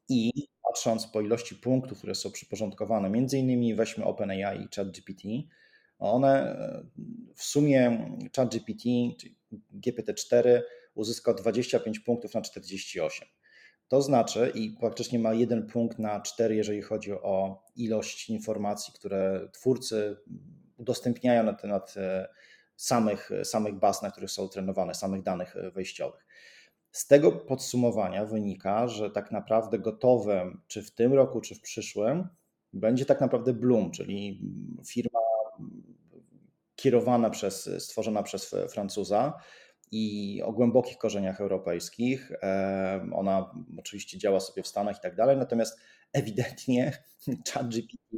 [0.08, 0.32] I
[0.62, 5.22] patrząc po ilości punktów, które są przyporządkowane, między innymi weźmy OpenAI i ChatGPT,
[5.98, 6.56] one
[7.34, 8.82] w sumie ChatGPT,
[9.18, 9.38] czyli
[9.74, 10.60] GPT-4
[10.94, 13.28] uzyskał 25 punktów na 48.
[13.88, 19.48] To znaczy, i praktycznie ma jeden punkt na cztery, jeżeli chodzi o ilość informacji, które
[19.52, 20.16] twórcy
[20.76, 22.28] udostępniają na temat e,
[22.76, 26.26] samych, samych baz, na których są trenowane, samych danych wejściowych.
[26.90, 32.28] Z tego podsumowania wynika, że tak naprawdę gotowym, czy w tym roku, czy w przyszłym,
[32.72, 34.40] będzie tak naprawdę Bloom, czyli
[34.86, 35.20] firma
[36.76, 39.40] kierowana przez, stworzona przez Francuza
[39.90, 42.32] i o głębokich korzeniach europejskich.
[43.12, 45.78] Ona oczywiście działa sobie w Stanach i tak dalej, natomiast
[46.12, 46.92] ewidentnie
[47.52, 48.16] ChatGPT,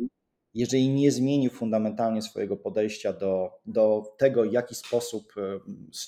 [0.54, 5.34] jeżeli nie zmienił fundamentalnie swojego podejścia do, do tego, w jaki sposób,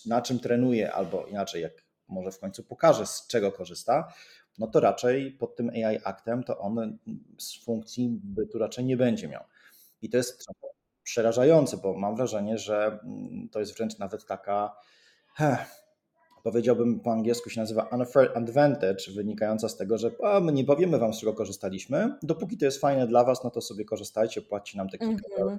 [0.06, 4.12] na czym trenuje, albo inaczej, jak może w końcu pokaże, z czego korzysta,
[4.58, 6.98] no to raczej pod tym AI aktem to on
[7.38, 9.44] z funkcji bytu raczej nie będzie miał.
[10.02, 10.46] I to jest
[11.02, 14.76] przerażające, bo mam wrażenie, że mm, to jest wręcz nawet taka,
[15.34, 15.82] heh,
[16.42, 20.98] powiedziałbym po angielsku się nazywa unfair advantage, wynikająca z tego, że a, my nie powiemy
[20.98, 24.76] wam, z czego korzystaliśmy, dopóki to jest fajne dla was, no to sobie korzystajcie, płaci
[24.76, 25.58] nam te kilka mm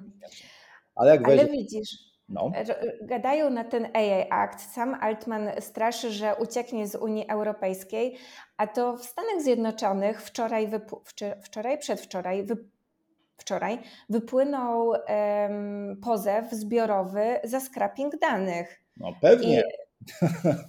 [0.94, 2.52] Ale jak Ale widzisz, no.
[3.02, 4.72] Gadają na ten AI Act.
[4.72, 8.16] Sam Altman straszy, że ucieknie z Unii Europejskiej,
[8.56, 10.70] a to w Stanach Zjednoczonych wczoraj,
[11.42, 12.46] wczoraj przedwczoraj
[13.36, 18.80] wczoraj wypłynął um, pozew zbiorowy za scrapping danych.
[18.96, 19.60] No pewnie.
[19.60, 19.62] I,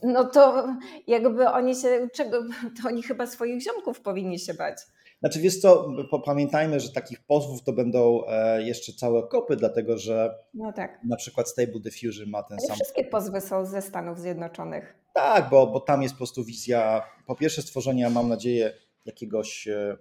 [0.04, 0.68] no to
[1.08, 2.44] jakby oni się, czego,
[2.82, 4.78] to oni chyba swoich ziomków powinni się bać.
[5.20, 5.88] Znaczy wiesz co,
[6.26, 11.00] pamiętajmy, że takich pozwów to będą e, jeszcze całe kopy, dlatego że no tak.
[11.04, 12.76] na przykład Stable Diffusion ma ten Ale sam...
[12.76, 14.96] Wszystkie pozwy są ze Stanów Zjednoczonych.
[15.14, 18.74] Tak, bo, bo tam jest po prostu wizja, po pierwsze stworzenia, mam nadzieję,
[19.06, 19.98] jakiegoś, e,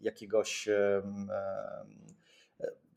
[0.00, 1.02] jakiegoś e,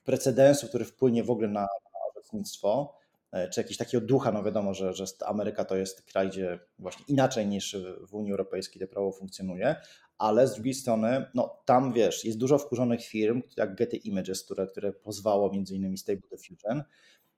[0.04, 2.98] precedensu, który wpłynie w ogóle na, na orzecznictwo,
[3.32, 7.06] e, czy jakiegoś takiego ducha, no wiadomo, że, że Ameryka to jest kraj, gdzie właśnie
[7.08, 9.76] inaczej niż w Unii Europejskiej to prawo funkcjonuje,
[10.18, 14.68] ale z drugiej strony, no tam wiesz, jest dużo wkurzonych firm, jak Getty Images, które,
[14.68, 16.84] które pozwało między innymi Stable Diffusion,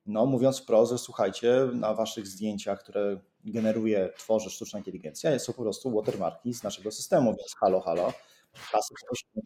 [0.06, 5.62] no mówiąc wprost, że słuchajcie, na waszych zdjęciach, które generuje, tworzy sztuczna inteligencja, są po
[5.62, 8.14] prostu watermarki z naszego systemu, więc halo, halo,
[8.72, 8.94] kasy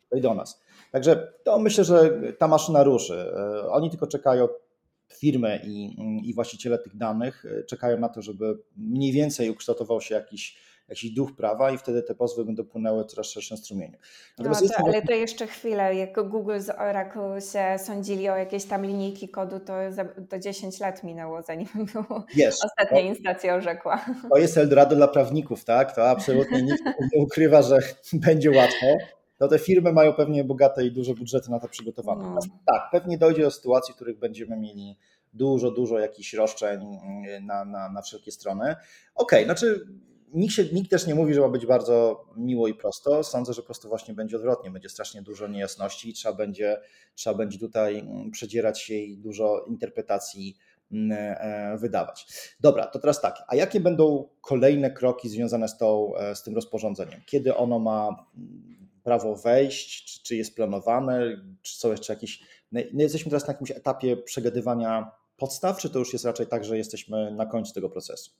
[0.04, 0.62] tutaj do nas.
[0.92, 3.34] Także to myślę, że ta maszyna ruszy.
[3.38, 4.48] E, oni tylko czekają,
[5.14, 5.96] firmy i,
[6.30, 10.58] i właściciele tych danych e, czekają na to, żeby mniej więcej ukształtował się jakiś
[10.90, 13.98] jakiś duch prawa i wtedy te pozwy będą płynęły w coraz szerszym strumieniu.
[14.40, 18.86] No, to, ale to jeszcze chwilę, jak Google z Oracle się sądzili o jakieś tam
[18.86, 19.74] linijki kodu, to,
[20.30, 22.66] to 10 lat minęło, zanim było jest.
[22.66, 24.06] ostatnia to, instancja orzekła.
[24.30, 25.96] To jest Eldorado dla prawników, tak?
[25.96, 27.78] To absolutnie nikt nie ukrywa, że
[28.14, 28.86] będzie łatwo.
[29.40, 32.30] No te firmy mają pewnie bogate i duże budżety na to przygotowane.
[32.30, 32.40] No.
[32.66, 34.98] Tak, pewnie dojdzie do sytuacji, w których będziemy mieli
[35.34, 37.00] dużo, dużo jakichś roszczeń
[37.42, 38.76] na, na, na wszelkie strony.
[39.16, 39.88] Okej, okay, znaczy
[40.34, 43.24] nikt, się, nikt też nie mówi, że ma być bardzo miło i prosto.
[43.24, 44.72] Sądzę, że po prostu właśnie będzie odwrotnie.
[44.72, 46.82] Będzie strasznie dużo niejasności i trzeba będzie,
[47.16, 50.58] trzeba będzie tutaj mm, przedzierać się i dużo interpretacji
[50.92, 52.28] mm, e, wydawać.
[52.60, 53.44] Dobra, to teraz tak.
[53.48, 57.22] A jakie będą kolejne kroki związane z, tą, e, z tym rozporządzeniem?
[57.26, 60.06] Kiedy ono ma mm, prawo wejść?
[60.06, 61.22] Czy, czy jest planowane?
[61.62, 62.40] Czy są jeszcze jakieś.
[62.72, 66.66] No, no jesteśmy teraz na jakimś etapie przegadywania podstaw, czy to już jest raczej tak,
[66.66, 68.32] że jesteśmy na końcu tego procesu?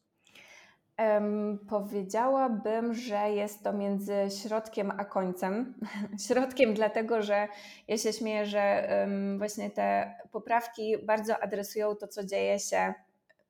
[0.98, 5.74] Um, powiedziałabym, że jest to między środkiem a końcem.
[6.28, 7.48] środkiem dlatego, że
[7.88, 12.94] ja się śmieję, że um, właśnie te poprawki bardzo adresują to, co dzieje się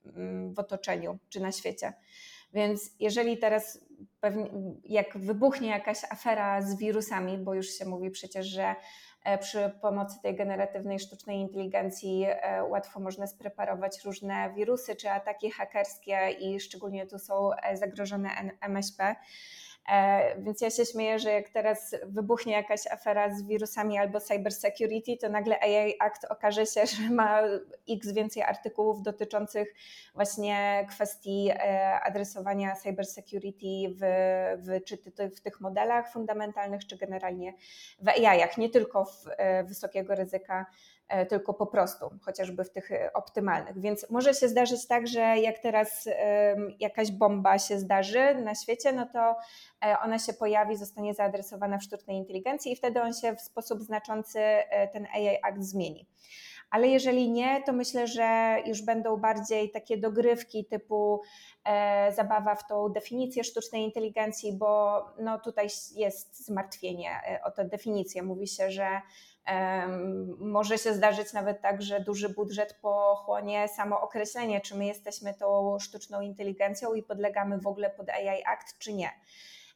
[0.06, 1.94] um, w otoczeniu czy na świecie.
[2.54, 3.86] Więc jeżeli teraz
[4.20, 4.50] pewnie,
[4.84, 8.76] jak wybuchnie jakaś afera z wirusami, bo już się mówi przecież, że
[9.40, 16.30] przy pomocy tej generatywnej sztucznej inteligencji e, łatwo można spreparować różne wirusy czy ataki hakerskie
[16.40, 18.30] i szczególnie tu są e, zagrożone
[18.62, 19.16] MŚP.
[19.92, 25.18] E, więc ja się śmieję, że jak teraz wybuchnie jakaś afera z wirusami albo cybersecurity,
[25.18, 27.42] to nagle AI Act okaże się, że ma
[27.90, 29.74] x więcej artykułów dotyczących
[30.16, 34.02] właśnie kwestii e, adresowania cybersecurity w,
[34.58, 34.98] w, czy
[35.36, 37.54] w tych modelach fundamentalnych, czy generalnie
[38.00, 40.66] w AI-ach, nie tylko w e, wysokiego ryzyka
[41.30, 43.80] tylko po prostu, chociażby w tych e, optymalnych.
[43.80, 46.10] Więc może się zdarzyć tak, że jak teraz
[46.80, 49.36] jakaś bomba się zdarzy na świecie, no to
[49.86, 53.82] e, ona się pojawi, zostanie zaadresowana w sztucznej inteligencji i wtedy on się w sposób
[53.82, 54.40] znaczący
[54.94, 56.08] ten AI Act zmieni.
[56.70, 61.22] Ale jeżeli nie, to myślę, że już będą bardziej takie dogrywki typu
[61.66, 67.10] e, zabawa w tą definicję sztucznej inteligencji, bo no tutaj jest zmartwienie
[67.44, 68.24] o tę definicję.
[68.24, 69.02] Mówi się, że
[70.40, 75.80] może się zdarzyć nawet tak, że duży budżet pochłonie samo określenie, czy my jesteśmy tą
[75.80, 79.10] sztuczną inteligencją i podlegamy w ogóle pod AI Act, czy nie.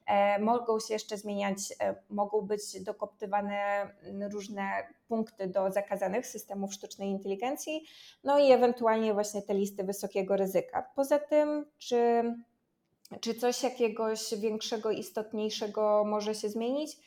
[0.05, 3.87] E, mogą się jeszcze zmieniać, e, mogą być dokoptywane
[4.31, 7.85] różne punkty do zakazanych systemów sztucznej inteligencji,
[8.23, 10.89] no i ewentualnie właśnie te listy wysokiego ryzyka.
[10.95, 12.23] Poza tym, czy,
[13.21, 16.97] czy coś jakiegoś większego, istotniejszego może się zmienić?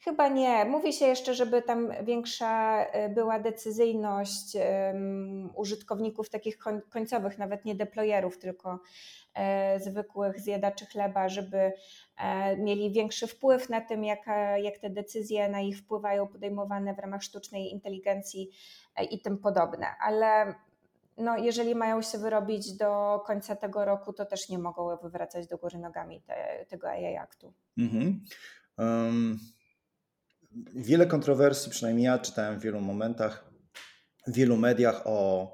[0.00, 0.64] Chyba nie.
[0.64, 4.56] Mówi się jeszcze, żeby tam większa e, była decyzyjność
[5.54, 6.58] użytkowników takich
[6.90, 8.78] końcowych, nawet nie deployerów, tylko
[9.34, 11.72] e, zwykłych zjadaczy chleba, żeby
[12.16, 14.26] e, mieli większy wpływ na tym, jak,
[14.62, 18.50] jak te decyzje na ich wpływają, podejmowane w ramach sztucznej inteligencji
[19.10, 19.86] i tym podobne.
[20.00, 20.54] Ale
[21.16, 25.58] no, jeżeli mają się wyrobić do końca tego roku, to też nie mogą wywracać do
[25.58, 27.52] góry nogami te, tego AI aktu.
[27.78, 28.24] Mhm.
[28.78, 29.53] Um
[30.74, 33.50] wiele kontrowersji, przynajmniej ja czytałem w wielu momentach,
[34.26, 35.50] w wielu mediach o,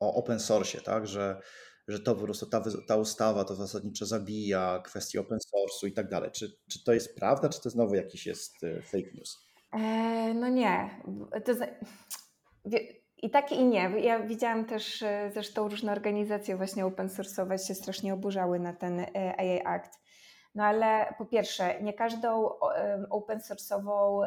[0.00, 1.40] o open source, tak, że,
[1.88, 6.08] że to po prostu ta, ta ustawa to zasadniczo zabija kwestii open source'u i tak
[6.08, 6.30] dalej.
[6.30, 9.48] Czy, czy to jest prawda, czy to znowu jakiś jest e, fake news?
[9.72, 10.90] E, no nie.
[11.44, 11.52] To
[13.22, 13.90] i tak i nie.
[14.00, 19.00] Ja widziałam też e, zresztą różne organizacje właśnie open source'owe się strasznie oburzały na ten
[19.14, 20.03] AI Act.
[20.54, 22.50] No ale po pierwsze, nie każdą
[23.10, 24.26] open source'ową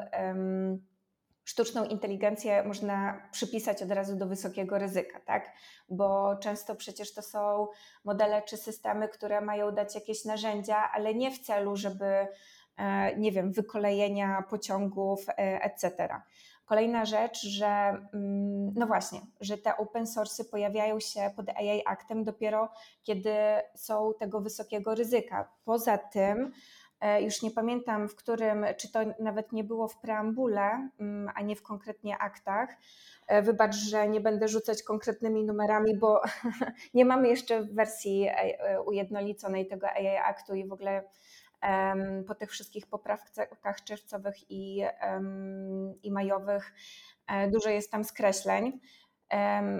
[1.47, 5.51] sztuczną inteligencję można przypisać od razu do wysokiego ryzyka, tak?
[5.89, 7.67] Bo często przecież to są
[8.03, 12.27] modele czy systemy, które mają dać jakieś narzędzia, ale nie w celu, żeby
[12.77, 16.09] e, nie wiem, wykolejenia pociągów, e, etc.
[16.67, 17.67] Kolejna rzecz, że
[18.13, 22.69] mm, no właśnie, że te open source'y pojawiają się pod AI Actem dopiero
[23.03, 23.35] kiedy
[23.75, 25.49] są tego wysokiego ryzyka.
[25.65, 26.51] Poza tym,
[27.01, 31.41] e, już nie pamiętam w którym, czy to nawet nie było w preambule, mm, a
[31.41, 32.77] nie w konkretnie aktach.
[33.27, 36.21] E, wybacz, że nie będę rzucać konkretnymi numerami, bo
[36.93, 41.03] nie mamy jeszcze wersji e, ujednoliconej tego AI Aktu i w ogóle
[42.27, 44.83] po tych wszystkich poprawkach czerwcowych i,
[46.03, 46.73] i majowych
[47.27, 48.79] e, dużo jest tam skreśleń.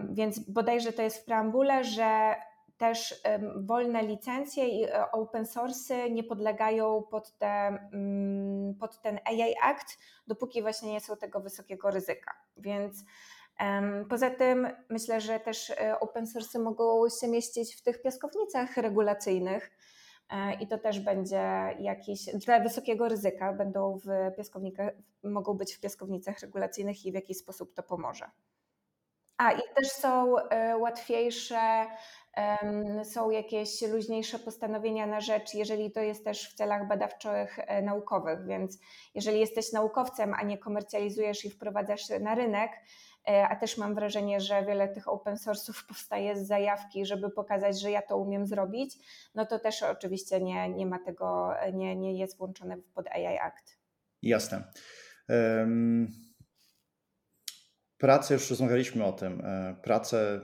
[0.10, 2.36] Więc bodajże to jest w preambule, że
[2.78, 3.22] też
[3.56, 7.48] wolne licencje i e, open source nie podlegają pod, te,
[7.94, 12.34] mm, pod ten AI Act, dopóki właśnie nie są tego wysokiego ryzyka.
[12.58, 13.04] Więc
[14.10, 19.72] Poza tym myślę, że też e, open source mogą się mieścić w tych piaskownicach regulacyjnych,
[20.60, 26.40] i to też będzie jakiś, dla wysokiego ryzyka będą w piaskownikach, mogą być w piaskownicach
[26.40, 28.26] regulacyjnych i w jakiś sposób to pomoże.
[29.38, 31.86] A i też są e, łatwiejsze,
[33.04, 38.46] są jakieś luźniejsze postanowienia na rzecz, jeżeli to jest też w celach badawczych, e, naukowych,
[38.46, 38.80] więc
[39.16, 42.72] jeżeli jesteś naukowcem, a nie komercjalizujesz i wprowadzasz na rynek,
[43.28, 47.92] a też mam wrażenie, że wiele tych open source'ów powstaje z zajawki, żeby pokazać, że
[47.92, 48.98] ja to umiem zrobić,
[49.36, 53.78] no to też oczywiście nie, nie ma tego, nie, nie jest włączone pod AI Act.
[54.22, 54.64] Jasne.
[57.98, 60.42] Pracę, już rozmawialiśmy o tym, e, pracę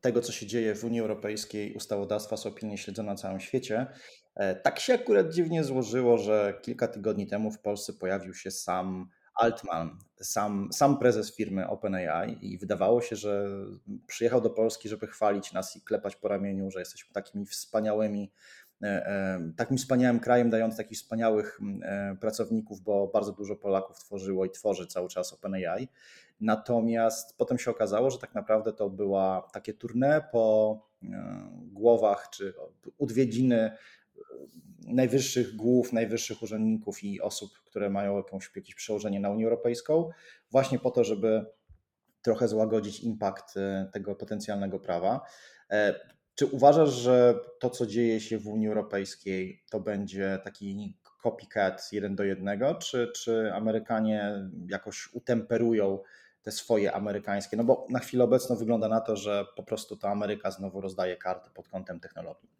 [0.00, 3.86] tego, co się dzieje w Unii Europejskiej, ustawodawstwa są pilnie śledzone na całym świecie.
[4.34, 9.08] E, tak się akurat dziwnie złożyło, że kilka tygodni temu w Polsce pojawił się sam
[9.36, 13.48] Altman, sam, sam prezes firmy OpenAI i wydawało się, że
[14.06, 18.32] przyjechał do Polski, żeby chwalić nas i klepać po ramieniu, że jesteśmy takimi wspaniałymi,
[18.82, 21.60] e, e, takim wspaniałym krajem, dając takich wspaniałych
[22.20, 25.88] pracowników, bo bardzo dużo Polaków tworzyło i tworzy cały czas OpenAI.
[26.40, 30.78] Natomiast potem się okazało, że tak naprawdę to była takie tournée po
[31.72, 32.54] głowach czy
[32.98, 33.70] odwiedziny
[34.86, 40.10] najwyższych głów, najwyższych urzędników i osób, które mają jakąś, jakieś przełożenie na Unię Europejską,
[40.50, 41.46] właśnie po to, żeby
[42.22, 45.20] trochę złagodzić impact e, tego potencjalnego prawa.
[45.70, 46.00] E,
[46.34, 52.16] czy uważasz, że to, co dzieje się w Unii Europejskiej, to będzie taki copycat jeden
[52.16, 55.98] do jednego, czy, czy Amerykanie jakoś utemperują
[56.42, 57.56] te swoje amerykańskie?
[57.56, 61.16] No bo na chwilę obecną wygląda na to, że po prostu to Ameryka znowu rozdaje
[61.16, 62.55] karty pod kątem technologii.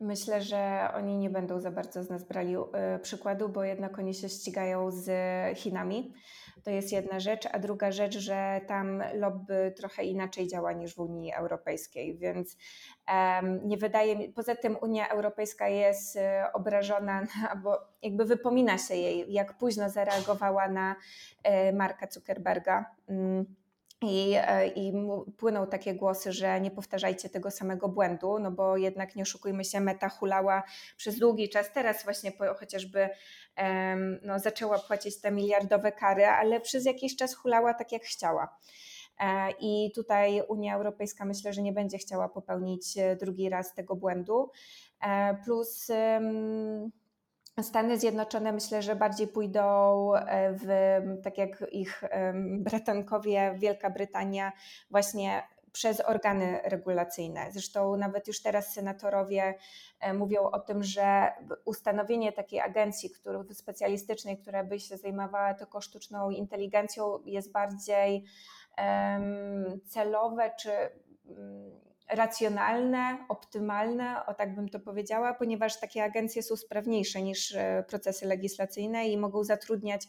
[0.00, 4.14] Myślę, że oni nie będą za bardzo z nas brali y, przykładu, bo jednak oni
[4.14, 5.08] się ścigają z
[5.58, 6.14] Chinami.
[6.64, 10.98] To jest jedna rzecz, a druga rzecz, że tam lobby trochę inaczej działa niż w
[10.98, 12.56] Unii Europejskiej, więc
[13.64, 16.20] nie wydaje mi, poza tym Unia Europejska jest y,
[16.52, 17.26] obrażona,
[17.62, 20.96] bo jakby wypomina się jej, jak późno zareagowała na
[21.68, 22.84] y, Marka Zuckerberga.
[24.02, 24.92] Um, i, e, I
[25.36, 29.80] płyną takie głosy, że nie powtarzajcie tego samego błędu, no bo jednak nie oszukujmy się,
[29.80, 30.62] meta hulała
[30.96, 31.72] przez długi czas.
[31.72, 33.08] Teraz właśnie po, chociażby
[33.58, 38.56] um, no, zaczęła płacić te miliardowe kary, ale przez jakiś czas hulała tak jak chciała.
[39.20, 43.96] E, I tutaj Unia Europejska myślę, że nie będzie chciała popełnić e, drugi raz tego
[43.96, 44.50] błędu.
[45.44, 45.90] Plus
[47.62, 50.66] Stany Zjednoczone myślę, że bardziej pójdą e, w,
[51.22, 52.04] tak jak ich
[52.58, 54.52] bratankowie, Wielka Brytania,
[54.90, 55.42] właśnie
[55.72, 57.46] przez organy regulacyjne.
[57.50, 59.54] Zresztą nawet już teraz senatorowie
[60.00, 61.32] e, mówią o tym, że
[61.64, 68.24] ustanowienie takiej agencji który, specjalistycznej, która by się zajmowała tylko sztuczną inteligencją, jest bardziej
[68.78, 70.70] um, celowe czy
[71.28, 77.84] um, racjonalne, optymalne, o tak bym to powiedziała, ponieważ takie agencje są sprawniejsze niż e,
[77.88, 80.06] procesy legislacyjne i mogą zatrudniać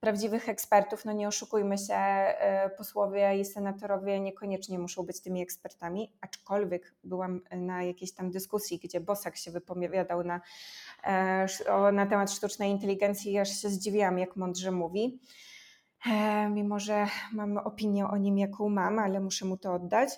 [0.00, 1.04] prawdziwych ekspertów.
[1.04, 7.40] No nie oszukujmy się, e, posłowie i senatorowie niekoniecznie muszą być tymi ekspertami, aczkolwiek byłam
[7.50, 10.40] na jakiejś tam dyskusji, gdzie Bosak się wypowiadał na,
[11.04, 15.20] e, na temat sztucznej inteligencji i aż się zdziwiłam, jak mądrze mówi.
[16.10, 20.08] E, mimo że mam opinię o nim, jaką mam, ale muszę mu to oddać.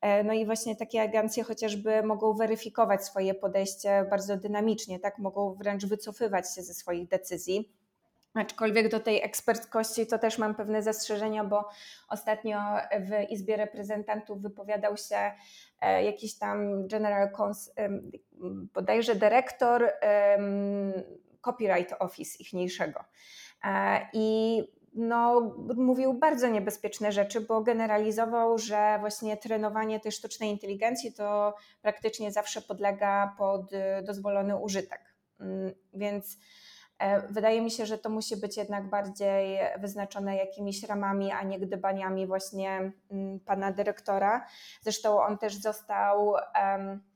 [0.00, 5.18] E, no i właśnie takie agencje chociażby mogą weryfikować swoje podejście bardzo dynamicznie, tak?
[5.18, 7.72] Mogą wręcz wycofywać się ze swoich decyzji.
[8.34, 11.68] Aczkolwiek do tej ekspertkości to też mam pewne zastrzeżenia, bo
[12.08, 12.58] ostatnio
[13.00, 15.32] w Izbie Reprezentantów wypowiadał się
[15.80, 17.72] e, jakiś tam general, cons,
[18.74, 19.92] bodajże dyrektor
[21.40, 23.04] copyright office ichniejszego.
[24.12, 24.62] I
[24.94, 25.40] no,
[25.76, 32.62] mówił bardzo niebezpieczne rzeczy, bo generalizował, że właśnie trenowanie tej sztucznej inteligencji to praktycznie zawsze
[32.62, 35.14] podlega pod y, dozwolony użytek.
[35.40, 36.38] Mm, więc
[36.98, 41.58] e, wydaje mi się, że to musi być jednak bardziej wyznaczone jakimiś ramami, a nie
[41.58, 44.46] gdybaniami właśnie mm, pana dyrektora.
[44.82, 46.28] Zresztą on też został.
[46.28, 47.13] Um,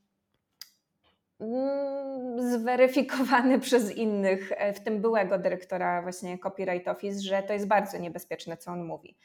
[2.39, 7.99] zweryfikowany przez innych, e, w tym byłego dyrektora właśnie Copyright Office, że to jest bardzo
[7.99, 9.17] niebezpieczne, co on mówi.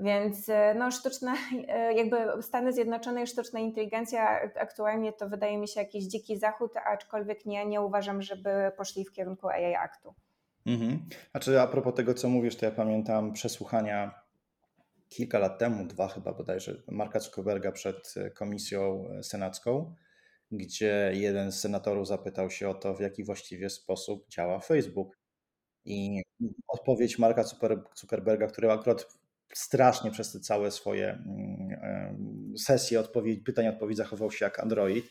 [0.00, 1.34] Więc e, no, sztuczna,
[1.68, 6.72] e, jakby Stany Zjednoczone i sztuczna inteligencja aktualnie to wydaje mi się jakiś dziki zachód,
[6.76, 10.14] aczkolwiek nie, nie uważam, żeby poszli w kierunku AI Aktu.
[10.66, 11.08] Mhm.
[11.30, 14.24] Znaczy a propos tego, co mówisz, to ja pamiętam przesłuchania
[15.08, 19.94] kilka lat temu, dwa chyba bodajże, Marka Zuckerberga przed komisją senacką
[20.56, 25.18] gdzie jeden z senatorów zapytał się o to, w jaki właściwie sposób działa Facebook.
[25.84, 26.22] I
[26.68, 27.44] odpowiedź Marka
[27.94, 29.06] Zuckerberga, który akurat
[29.54, 35.04] strasznie przez te całe swoje mm, sesje odpowiedź, pytań odpowiedź zachował się jak Android.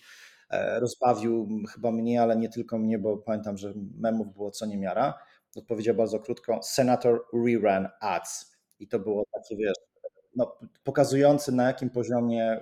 [0.50, 5.14] E, rozbawił chyba mnie, ale nie tylko mnie, bo pamiętam, że memów było co niemiara.
[5.56, 8.54] Odpowiedział bardzo krótko: Senator reran ads.
[8.80, 9.93] I to było takie, wiesz,
[10.36, 12.60] no, pokazujący na jakim poziomie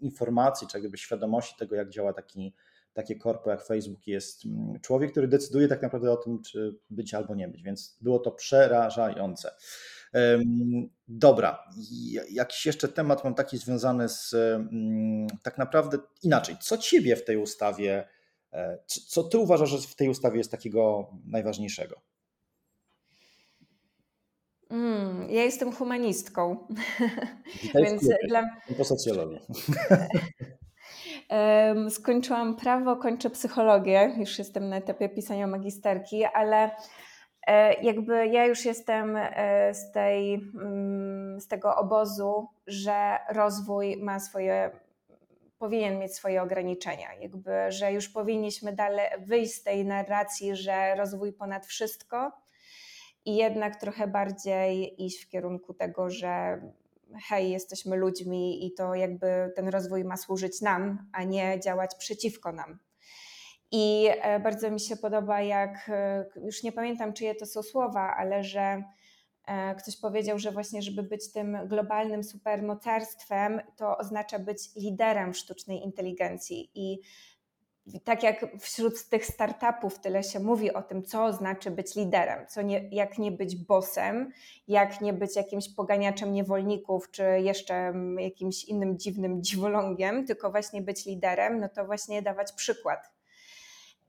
[0.00, 2.54] informacji, czy jakby świadomości tego, jak działa taki,
[2.92, 7.14] takie korpo jak Facebook jest mm, człowiek, który decyduje tak naprawdę o tym, czy być
[7.14, 9.50] albo nie być, więc było to przerażające.
[11.08, 11.64] Dobra,
[12.30, 16.56] jakiś jeszcze temat mam taki związany z mm, tak naprawdę inaczej.
[16.60, 18.08] Co ciebie w tej ustawie,
[18.52, 22.00] e, co ty uważasz, że w tej ustawie jest takiego najważniejszego?
[24.70, 26.66] Mm, ja jestem humanistką.
[27.74, 28.42] Więc dla...
[28.78, 29.40] Po socjologii.
[31.90, 34.14] Skończyłam prawo, kończę psychologię.
[34.18, 36.70] Już jestem na etapie pisania magisterki, ale
[37.46, 44.20] e, jakby ja już jestem e, z, tej, mm, z tego obozu, że rozwój ma
[44.20, 44.70] swoje,
[45.58, 47.14] powinien mieć swoje ograniczenia.
[47.20, 52.32] Jakby, że już powinniśmy dalej wyjść z tej narracji, że rozwój ponad wszystko
[53.24, 56.60] i jednak trochę bardziej iść w kierunku tego, że
[57.28, 62.52] hej, jesteśmy ludźmi i to jakby ten rozwój ma służyć nam, a nie działać przeciwko
[62.52, 62.78] nam.
[63.70, 68.14] I e, bardzo mi się podoba, jak e, już nie pamiętam, czyje to są słowa,
[68.16, 68.82] ale że
[69.46, 75.82] e, ktoś powiedział, że właśnie, żeby być tym globalnym supermocarstwem, to oznacza być liderem sztucznej
[75.84, 76.70] inteligencji.
[76.74, 77.00] I
[78.04, 82.62] tak jak wśród tych startupów tyle się mówi o tym, co znaczy być liderem, co
[82.62, 84.32] nie, jak nie być bosem,
[84.68, 91.06] jak nie być jakimś poganiaczem niewolników, czy jeszcze jakimś innym dziwnym dziwolągiem, tylko właśnie być
[91.06, 93.10] liderem, no to właśnie dawać przykład.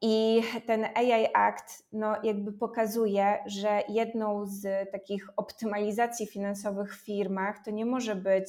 [0.02, 7.64] I ten AI Act no, jakby pokazuje, że jedną z takich optymalizacji finansowych w firmach
[7.66, 8.48] to nie może być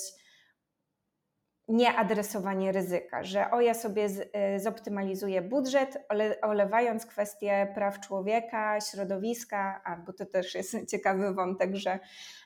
[1.69, 8.81] nieadresowanie ryzyka, że o ja sobie z, y, zoptymalizuję budżet, ole, olewając kwestie praw człowieka,
[8.81, 11.99] środowiska, a bo to też jest ciekawy wątek, że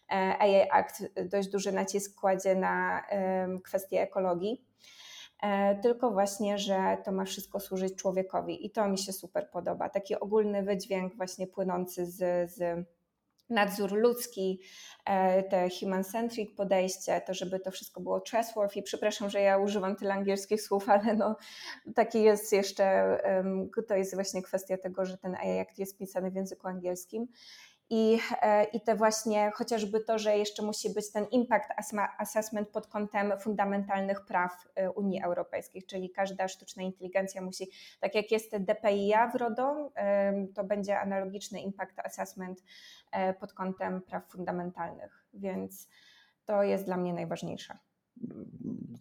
[0.08, 3.02] AI e Act dość duży nacisk kładzie na
[3.64, 4.64] kwestie ekologii,
[5.42, 9.88] e, tylko właśnie, że to ma wszystko służyć człowiekowi i to mi się super podoba.
[9.88, 12.86] Taki ogólny wydźwięk właśnie płynący z, z
[13.50, 14.60] nadzór ludzki,
[15.04, 18.82] e, te human-centric podejście, to żeby to wszystko było trustworthy.
[18.82, 21.36] Przepraszam, że ja używam tyle angielskich słów, ale no,
[21.94, 23.18] taki jest jeszcze,
[23.88, 27.28] to jest właśnie kwestia tego, że ten AI Act jest pisany w języku angielskim.
[27.90, 31.70] I, e, I te właśnie chociażby to, że jeszcze musi być ten impact
[32.18, 37.68] assessment pod kątem fundamentalnych praw e, Unii Europejskiej, czyli każda sztuczna inteligencja musi,
[38.00, 39.92] tak jak jest DPIA w RODO,
[40.54, 42.62] to będzie analogiczny impact assessment
[43.12, 45.88] e, pod kątem praw fundamentalnych, więc
[46.44, 47.78] to jest dla mnie najważniejsze.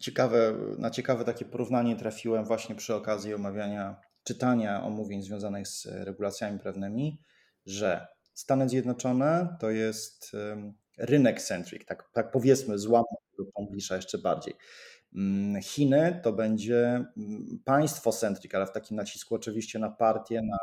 [0.00, 6.58] Ciekawe, na ciekawe takie porównanie trafiłem właśnie przy okazji omawiania, czytania omówień związanych z regulacjami
[6.58, 7.22] prawnymi,
[7.66, 10.36] że Stany Zjednoczone to jest
[10.98, 13.18] rynek centric, tak, tak powiedzmy, złamał
[13.54, 14.54] Ponglisza jeszcze bardziej.
[15.14, 16.84] Mm, Chiny to będzie
[17.16, 20.58] mm, państwo centric, ale w takim nacisku oczywiście na partię, na,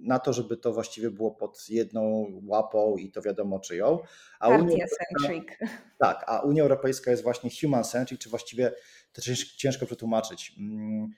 [0.00, 3.98] na to, żeby to właściwie było pod jedną łapą i to wiadomo czyją.
[4.40, 5.44] A Partia centric.
[5.98, 8.72] Tak, a Unia Europejska jest właśnie human centric, czy właściwie
[9.12, 9.22] to
[9.56, 11.10] ciężko przetłumaczyć mm,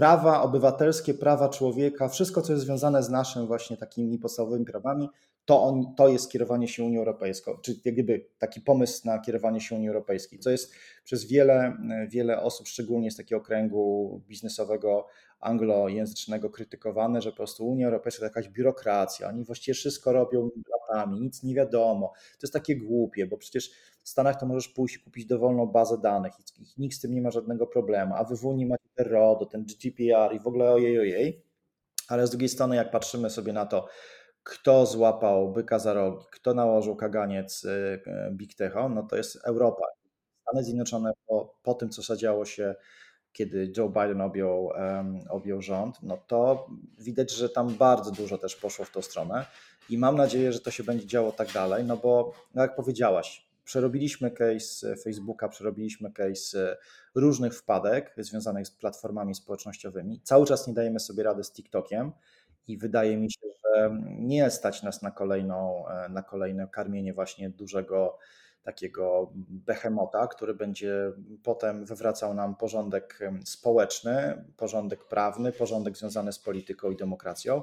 [0.00, 5.08] prawa obywatelskie, prawa człowieka, wszystko, co jest związane z naszym właśnie takimi podstawowymi prawami,
[5.50, 9.60] to, on, to jest kierowanie się Unią Europejską, czy jak gdyby taki pomysł na kierowanie
[9.60, 10.72] się Unii Europejskiej, co jest
[11.04, 11.76] przez wiele,
[12.08, 15.06] wiele osób, szczególnie z takiego kręgu biznesowego,
[15.40, 21.20] anglojęzycznego krytykowane, że po prostu Unia Europejska to jakaś biurokracja, oni właściwie wszystko robią latami,
[21.20, 22.12] nic nie wiadomo.
[22.14, 23.70] To jest takie głupie, bo przecież
[24.02, 27.22] w Stanach to możesz pójść i kupić dowolną bazę danych i nikt z tym nie
[27.22, 30.72] ma żadnego problemu, a wy w Unii macie ten RODO, ten GDPR i w ogóle
[30.72, 31.42] ojej, ojej.
[32.08, 33.88] Ale z drugiej strony, jak patrzymy sobie na to,
[34.42, 39.82] kto złapał byka za rogi, kto nałożył kaganiec y, Big Techo, no to jest Europa.
[40.42, 42.74] Stany Zjednoczone po, po tym, co zadziało się,
[43.32, 46.66] kiedy Joe Biden objął, um, objął rząd, no to
[46.98, 49.46] widać, że tam bardzo dużo też poszło w tą stronę
[49.90, 53.50] i mam nadzieję, że to się będzie działo tak dalej, no bo no jak powiedziałaś,
[53.70, 56.76] Przerobiliśmy case Facebooka, przerobiliśmy case
[57.14, 60.20] różnych wpadek związanych z platformami społecznościowymi.
[60.24, 62.12] Cały czas nie dajemy sobie rady z TikTokiem
[62.68, 63.39] i wydaje mi się,
[64.18, 68.18] nie stać nas na, kolejną, na kolejne karmienie właśnie dużego
[68.62, 71.12] takiego behemota, który będzie
[71.42, 77.62] potem wywracał nam porządek społeczny, porządek prawny, porządek związany z polityką i demokracją.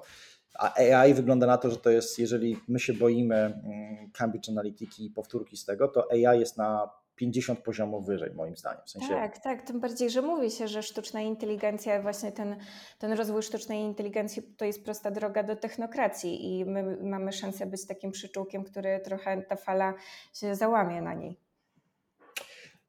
[0.60, 5.06] A AI wygląda na to, że to jest, jeżeli my się boimy mm, Cambridge Analytiki
[5.06, 8.82] i powtórki z tego, to AI jest na 50 poziomów wyżej, moim zdaniem.
[8.86, 9.10] W sensie...
[9.10, 12.56] Tak, tak, tym bardziej, że mówi się, że sztuczna inteligencja, właśnie ten,
[13.00, 17.88] ten rozwój sztucznej inteligencji to jest prosta droga do technokracji i my mamy szansę być
[17.88, 19.94] takim przyczółkiem, który trochę ta fala
[20.34, 21.47] się załamie na niej.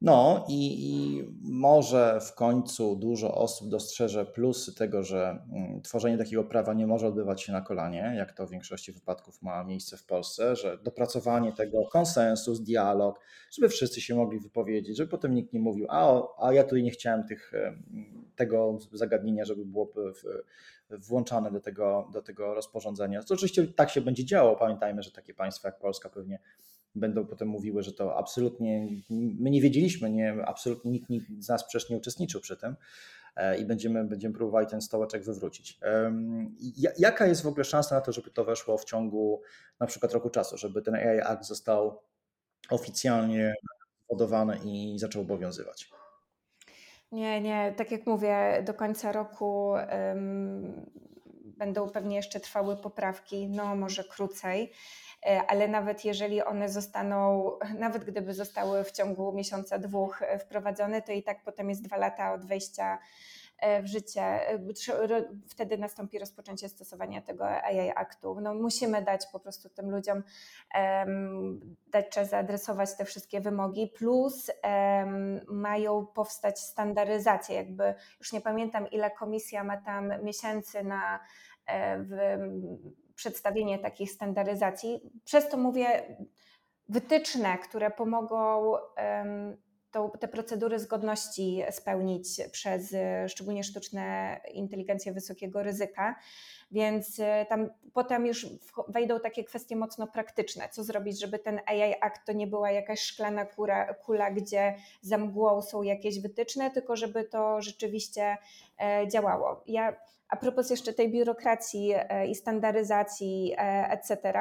[0.01, 6.43] No i, i, może w końcu dużo osób dostrzeże plusy tego, że mm, tworzenie takiego
[6.43, 10.05] prawa nie może odbywać się na kolanie, jak to w większości wypadków ma miejsce w
[10.05, 13.19] Polsce, że dopracowanie tego, konsensus, dialog,
[13.51, 16.91] żeby wszyscy się mogli wypowiedzieć, żeby potem nikt nie mówił, a, a ja tutaj nie
[16.91, 17.51] chciałem tych,
[18.35, 19.91] tego zagadnienia, żeby było
[20.89, 23.23] włączane do tego, do tego rozporządzenia.
[23.23, 24.55] To oczywiście tak się będzie działo.
[24.55, 26.39] Pamiętajmy, że takie państwa jak Polska pewnie
[26.95, 28.87] będą potem mówiły, że to absolutnie
[29.39, 32.75] my nie wiedzieliśmy, nie, absolutnie nikt, nikt z nas przecież nie uczestniczył przy tym
[33.35, 35.79] e, i będziemy, będziemy próbowali ten stołeczek wywrócić.
[36.97, 39.41] Jaka jest w ogóle szansa na to, żeby to weszło w ciągu
[39.79, 42.01] na przykład roku czasu, żeby ten AI Act został
[42.69, 43.55] oficjalnie
[44.09, 45.89] wodowany i zaczął obowiązywać?
[47.11, 50.85] Nie, nie, tak jak mówię, do końca roku um,
[51.59, 54.71] będą pewnie jeszcze trwały poprawki, no może krócej.
[55.25, 61.01] E, ale nawet jeżeli one zostaną, nawet gdyby zostały w ciągu miesiąca, dwóch e, wprowadzone,
[61.01, 62.99] to i tak potem jest dwa lata od wejścia
[63.59, 64.39] e, w życie.
[65.49, 68.41] Wtedy nastąpi rozpoczęcie stosowania tego AI aktu.
[68.41, 70.23] No, musimy dać po prostu tym ludziom
[70.75, 77.55] um, dać czas zaadresować te wszystkie wymogi, plus um, mają powstać standaryzacje.
[77.55, 81.19] Jakby już nie pamiętam, ile komisja ma tam miesięcy na
[81.97, 82.37] w,
[83.15, 85.11] przedstawienie takich standaryzacji.
[85.25, 86.15] Przez to mówię
[86.89, 88.73] wytyczne, które pomogą
[89.91, 92.95] to, te procedury zgodności spełnić przez
[93.27, 96.15] szczególnie sztuczne inteligencje wysokiego ryzyka.
[96.71, 98.47] Więc e, tam potem już
[98.87, 100.69] wejdą takie kwestie mocno praktyczne.
[100.69, 105.17] Co zrobić, żeby ten AI Act to nie była jakaś szklana kula, kula gdzie za
[105.17, 108.37] mgłą są jakieś wytyczne, tylko żeby to rzeczywiście
[108.81, 109.63] e, działało.
[109.67, 109.95] Ja
[110.29, 114.33] a propos jeszcze tej biurokracji e, i standaryzacji, e, etc.,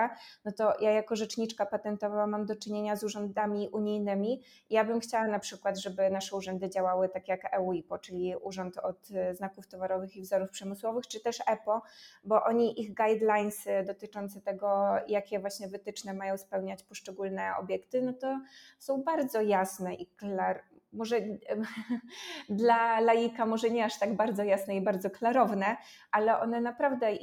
[0.44, 4.42] no to ja jako rzeczniczka patentowa mam do czynienia z urzędami unijnymi.
[4.70, 9.10] Ja bym chciała na przykład, żeby nasze urzędy działały tak jak EUIPO, czyli Urząd od
[9.14, 11.82] e, Znaków Towarowych i Wzorów Przemysłowych, czy też EPO,
[12.24, 18.40] bo oni ich guidelines dotyczące tego, jakie właśnie wytyczne mają spełniać poszczególne obiekty, no to
[18.78, 20.62] są bardzo jasne i klar,
[20.92, 21.20] może
[22.48, 25.76] dla laika może nie aż tak bardzo jasne i bardzo klarowne,
[26.10, 27.16] ale one naprawdę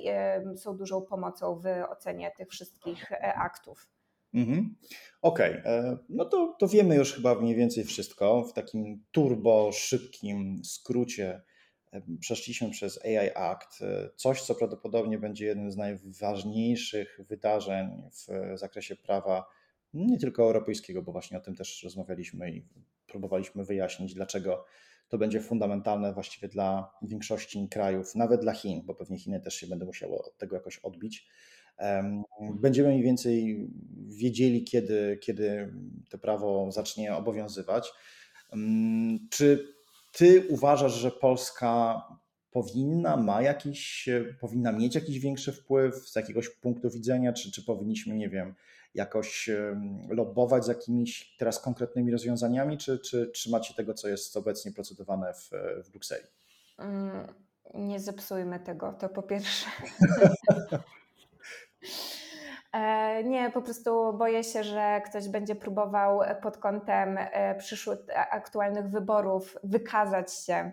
[0.56, 3.90] są dużą pomocą w ocenie tych wszystkich e, aktów.
[4.34, 4.76] Mhm.
[5.22, 5.72] Okej, okay.
[5.72, 8.44] E, no to, to wiemy już chyba mniej więcej wszystko.
[8.44, 11.42] W takim turbo szybkim skrócie
[12.20, 18.96] przeszliśmy przez AI Act, e, coś co prawdopodobnie będzie jednym z najważniejszych wydarzeń w zakresie
[18.96, 19.46] prawa
[19.94, 22.66] nie tylko europejskiego, bo właśnie o tym też rozmawialiśmy i
[23.08, 24.66] próbowaliśmy wyjaśnić, dlaczego
[25.08, 29.68] to będzie fundamentalne właściwie dla większości krajów, nawet dla Chin, bo pewnie Chiny też się
[29.68, 31.28] będą musiały od tego jakoś odbić.
[32.62, 33.68] Będziemy mniej więcej
[34.08, 35.74] wiedzieli, kiedy, kiedy
[36.10, 37.92] to prawo zacznie obowiązywać.
[39.30, 39.76] Czy
[40.12, 42.02] ty uważasz, że Polska
[42.52, 48.16] powinna, ma jakiś, powinna mieć jakiś większy wpływ z jakiegoś punktu widzenia, czy, czy powinniśmy,
[48.16, 48.56] nie wiem,
[48.96, 49.50] jakoś
[50.10, 55.50] lobbować z jakimiś teraz konkretnymi rozwiązaniami, czy, czy trzymacie tego, co jest obecnie procedowane w,
[55.84, 56.28] w Brukseli?
[56.80, 57.28] Mm,
[57.74, 59.66] nie zepsujmy tego, to po pierwsze.
[62.76, 68.00] E, nie, po prostu boję się, że ktoś będzie próbował pod kątem e, przyszłych
[68.32, 70.72] aktualnych wyborów wykazać się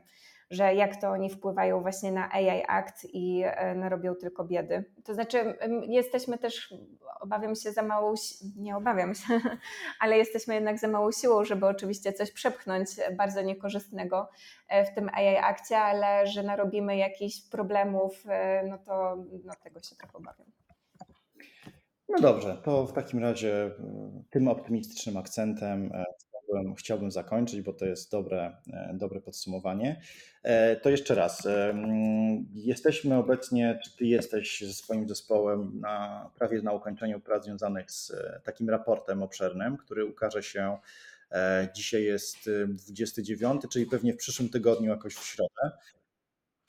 [0.52, 4.84] że jak to oni wpływają właśnie na AI Act i e, narobią tylko biedy.
[5.04, 6.74] To znaczy, jesteśmy też,
[7.20, 8.14] obawiam się, za małą,
[8.56, 9.40] nie obawiam się,
[10.00, 14.28] ale jesteśmy jednak za małą siłą, żeby oczywiście coś przepchnąć bardzo niekorzystnego
[14.68, 19.80] e, w tym AI Akcie, ale że narobimy jakichś problemów, e, no to no tego
[19.80, 20.46] się trochę obawiam.
[22.08, 23.70] No dobrze, to w takim razie
[24.30, 25.92] tym optymistycznym akcentem
[26.78, 30.00] chciałbym, zakończyć, bo to jest dobre, e, dobre podsumowanie.
[30.42, 31.46] E, to jeszcze raz.
[31.46, 31.74] E,
[32.54, 38.12] jesteśmy obecnie, czy ty jesteś ze swoim zespołem na, prawie na ukończeniu prac związanych z
[38.44, 40.76] takim raportem obszernym, który ukaże się
[41.74, 42.50] Dzisiaj jest
[42.88, 45.70] 29, czyli pewnie w przyszłym tygodniu, jakoś w środę.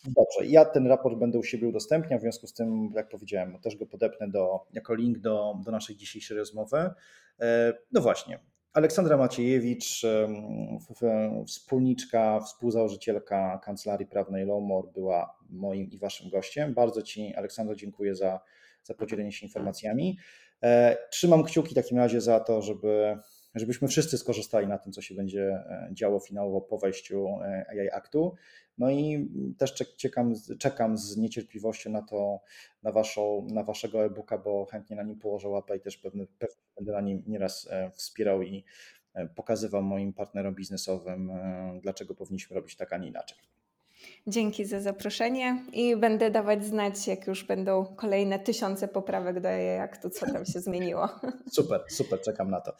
[0.06, 3.76] Dobrze, ja ten raport będę u siebie udostępniał, w związku z tym, jak powiedziałem, też
[3.76, 6.90] go podepnę do, jako link do, do naszej dzisiejszej rozmowy.
[7.92, 8.40] No właśnie,
[8.74, 10.02] Aleksandra Maciejewicz,
[11.48, 16.74] wspólniczka, współzałożycielka Kancelarii Prawnej Lomor była moim i waszym gościem.
[16.74, 18.40] Bardzo Ci, Aleksandro, dziękuję za,
[18.84, 20.18] za podzielenie się informacjami.
[20.64, 23.18] E, trzymam kciuki w takim razie za to, żeby,
[23.56, 27.90] żebyśmy wszyscy skorzystali na tym, co się będzie e, działo finałowo po wejściu e, AI
[27.92, 28.36] Aktu.
[28.78, 32.40] No i też czekam, czekam z niecierpliwością na to,
[32.84, 36.56] na, waszą, na waszego e-booka, bo chętnie na nim położę łapę i też pewnie, pewnie
[36.76, 38.64] będę na nim nieraz wspierał i
[39.36, 41.32] pokazywał moim partnerom biznesowym,
[41.82, 43.38] dlaczego powinniśmy robić tak, a nie inaczej.
[44.28, 49.50] Dzięki za zaproszenie i będę dawać znać, jak już będą kolejne tysiące poprawek do
[49.82, 51.10] aktu, co tam się zmieniło.
[51.52, 52.76] Super, super, czekam na to.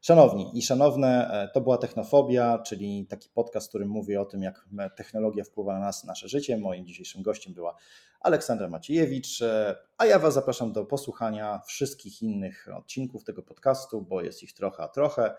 [0.00, 4.42] Szanowni i szanowne, e, to była Technofobia, czyli taki podcast, w którym mówię o tym,
[4.42, 6.58] jak technologia wpływa na nas, nasze życie.
[6.58, 7.76] Moim dzisiejszym gościem była
[8.20, 14.22] Aleksandra Maciejewicz, e, a ja Was zapraszam do posłuchania wszystkich innych odcinków tego podcastu, bo
[14.22, 15.34] jest ich trochę, a trochę.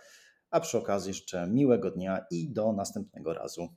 [0.51, 3.70] A przy okazji życzę miłego dnia i do następnego razu.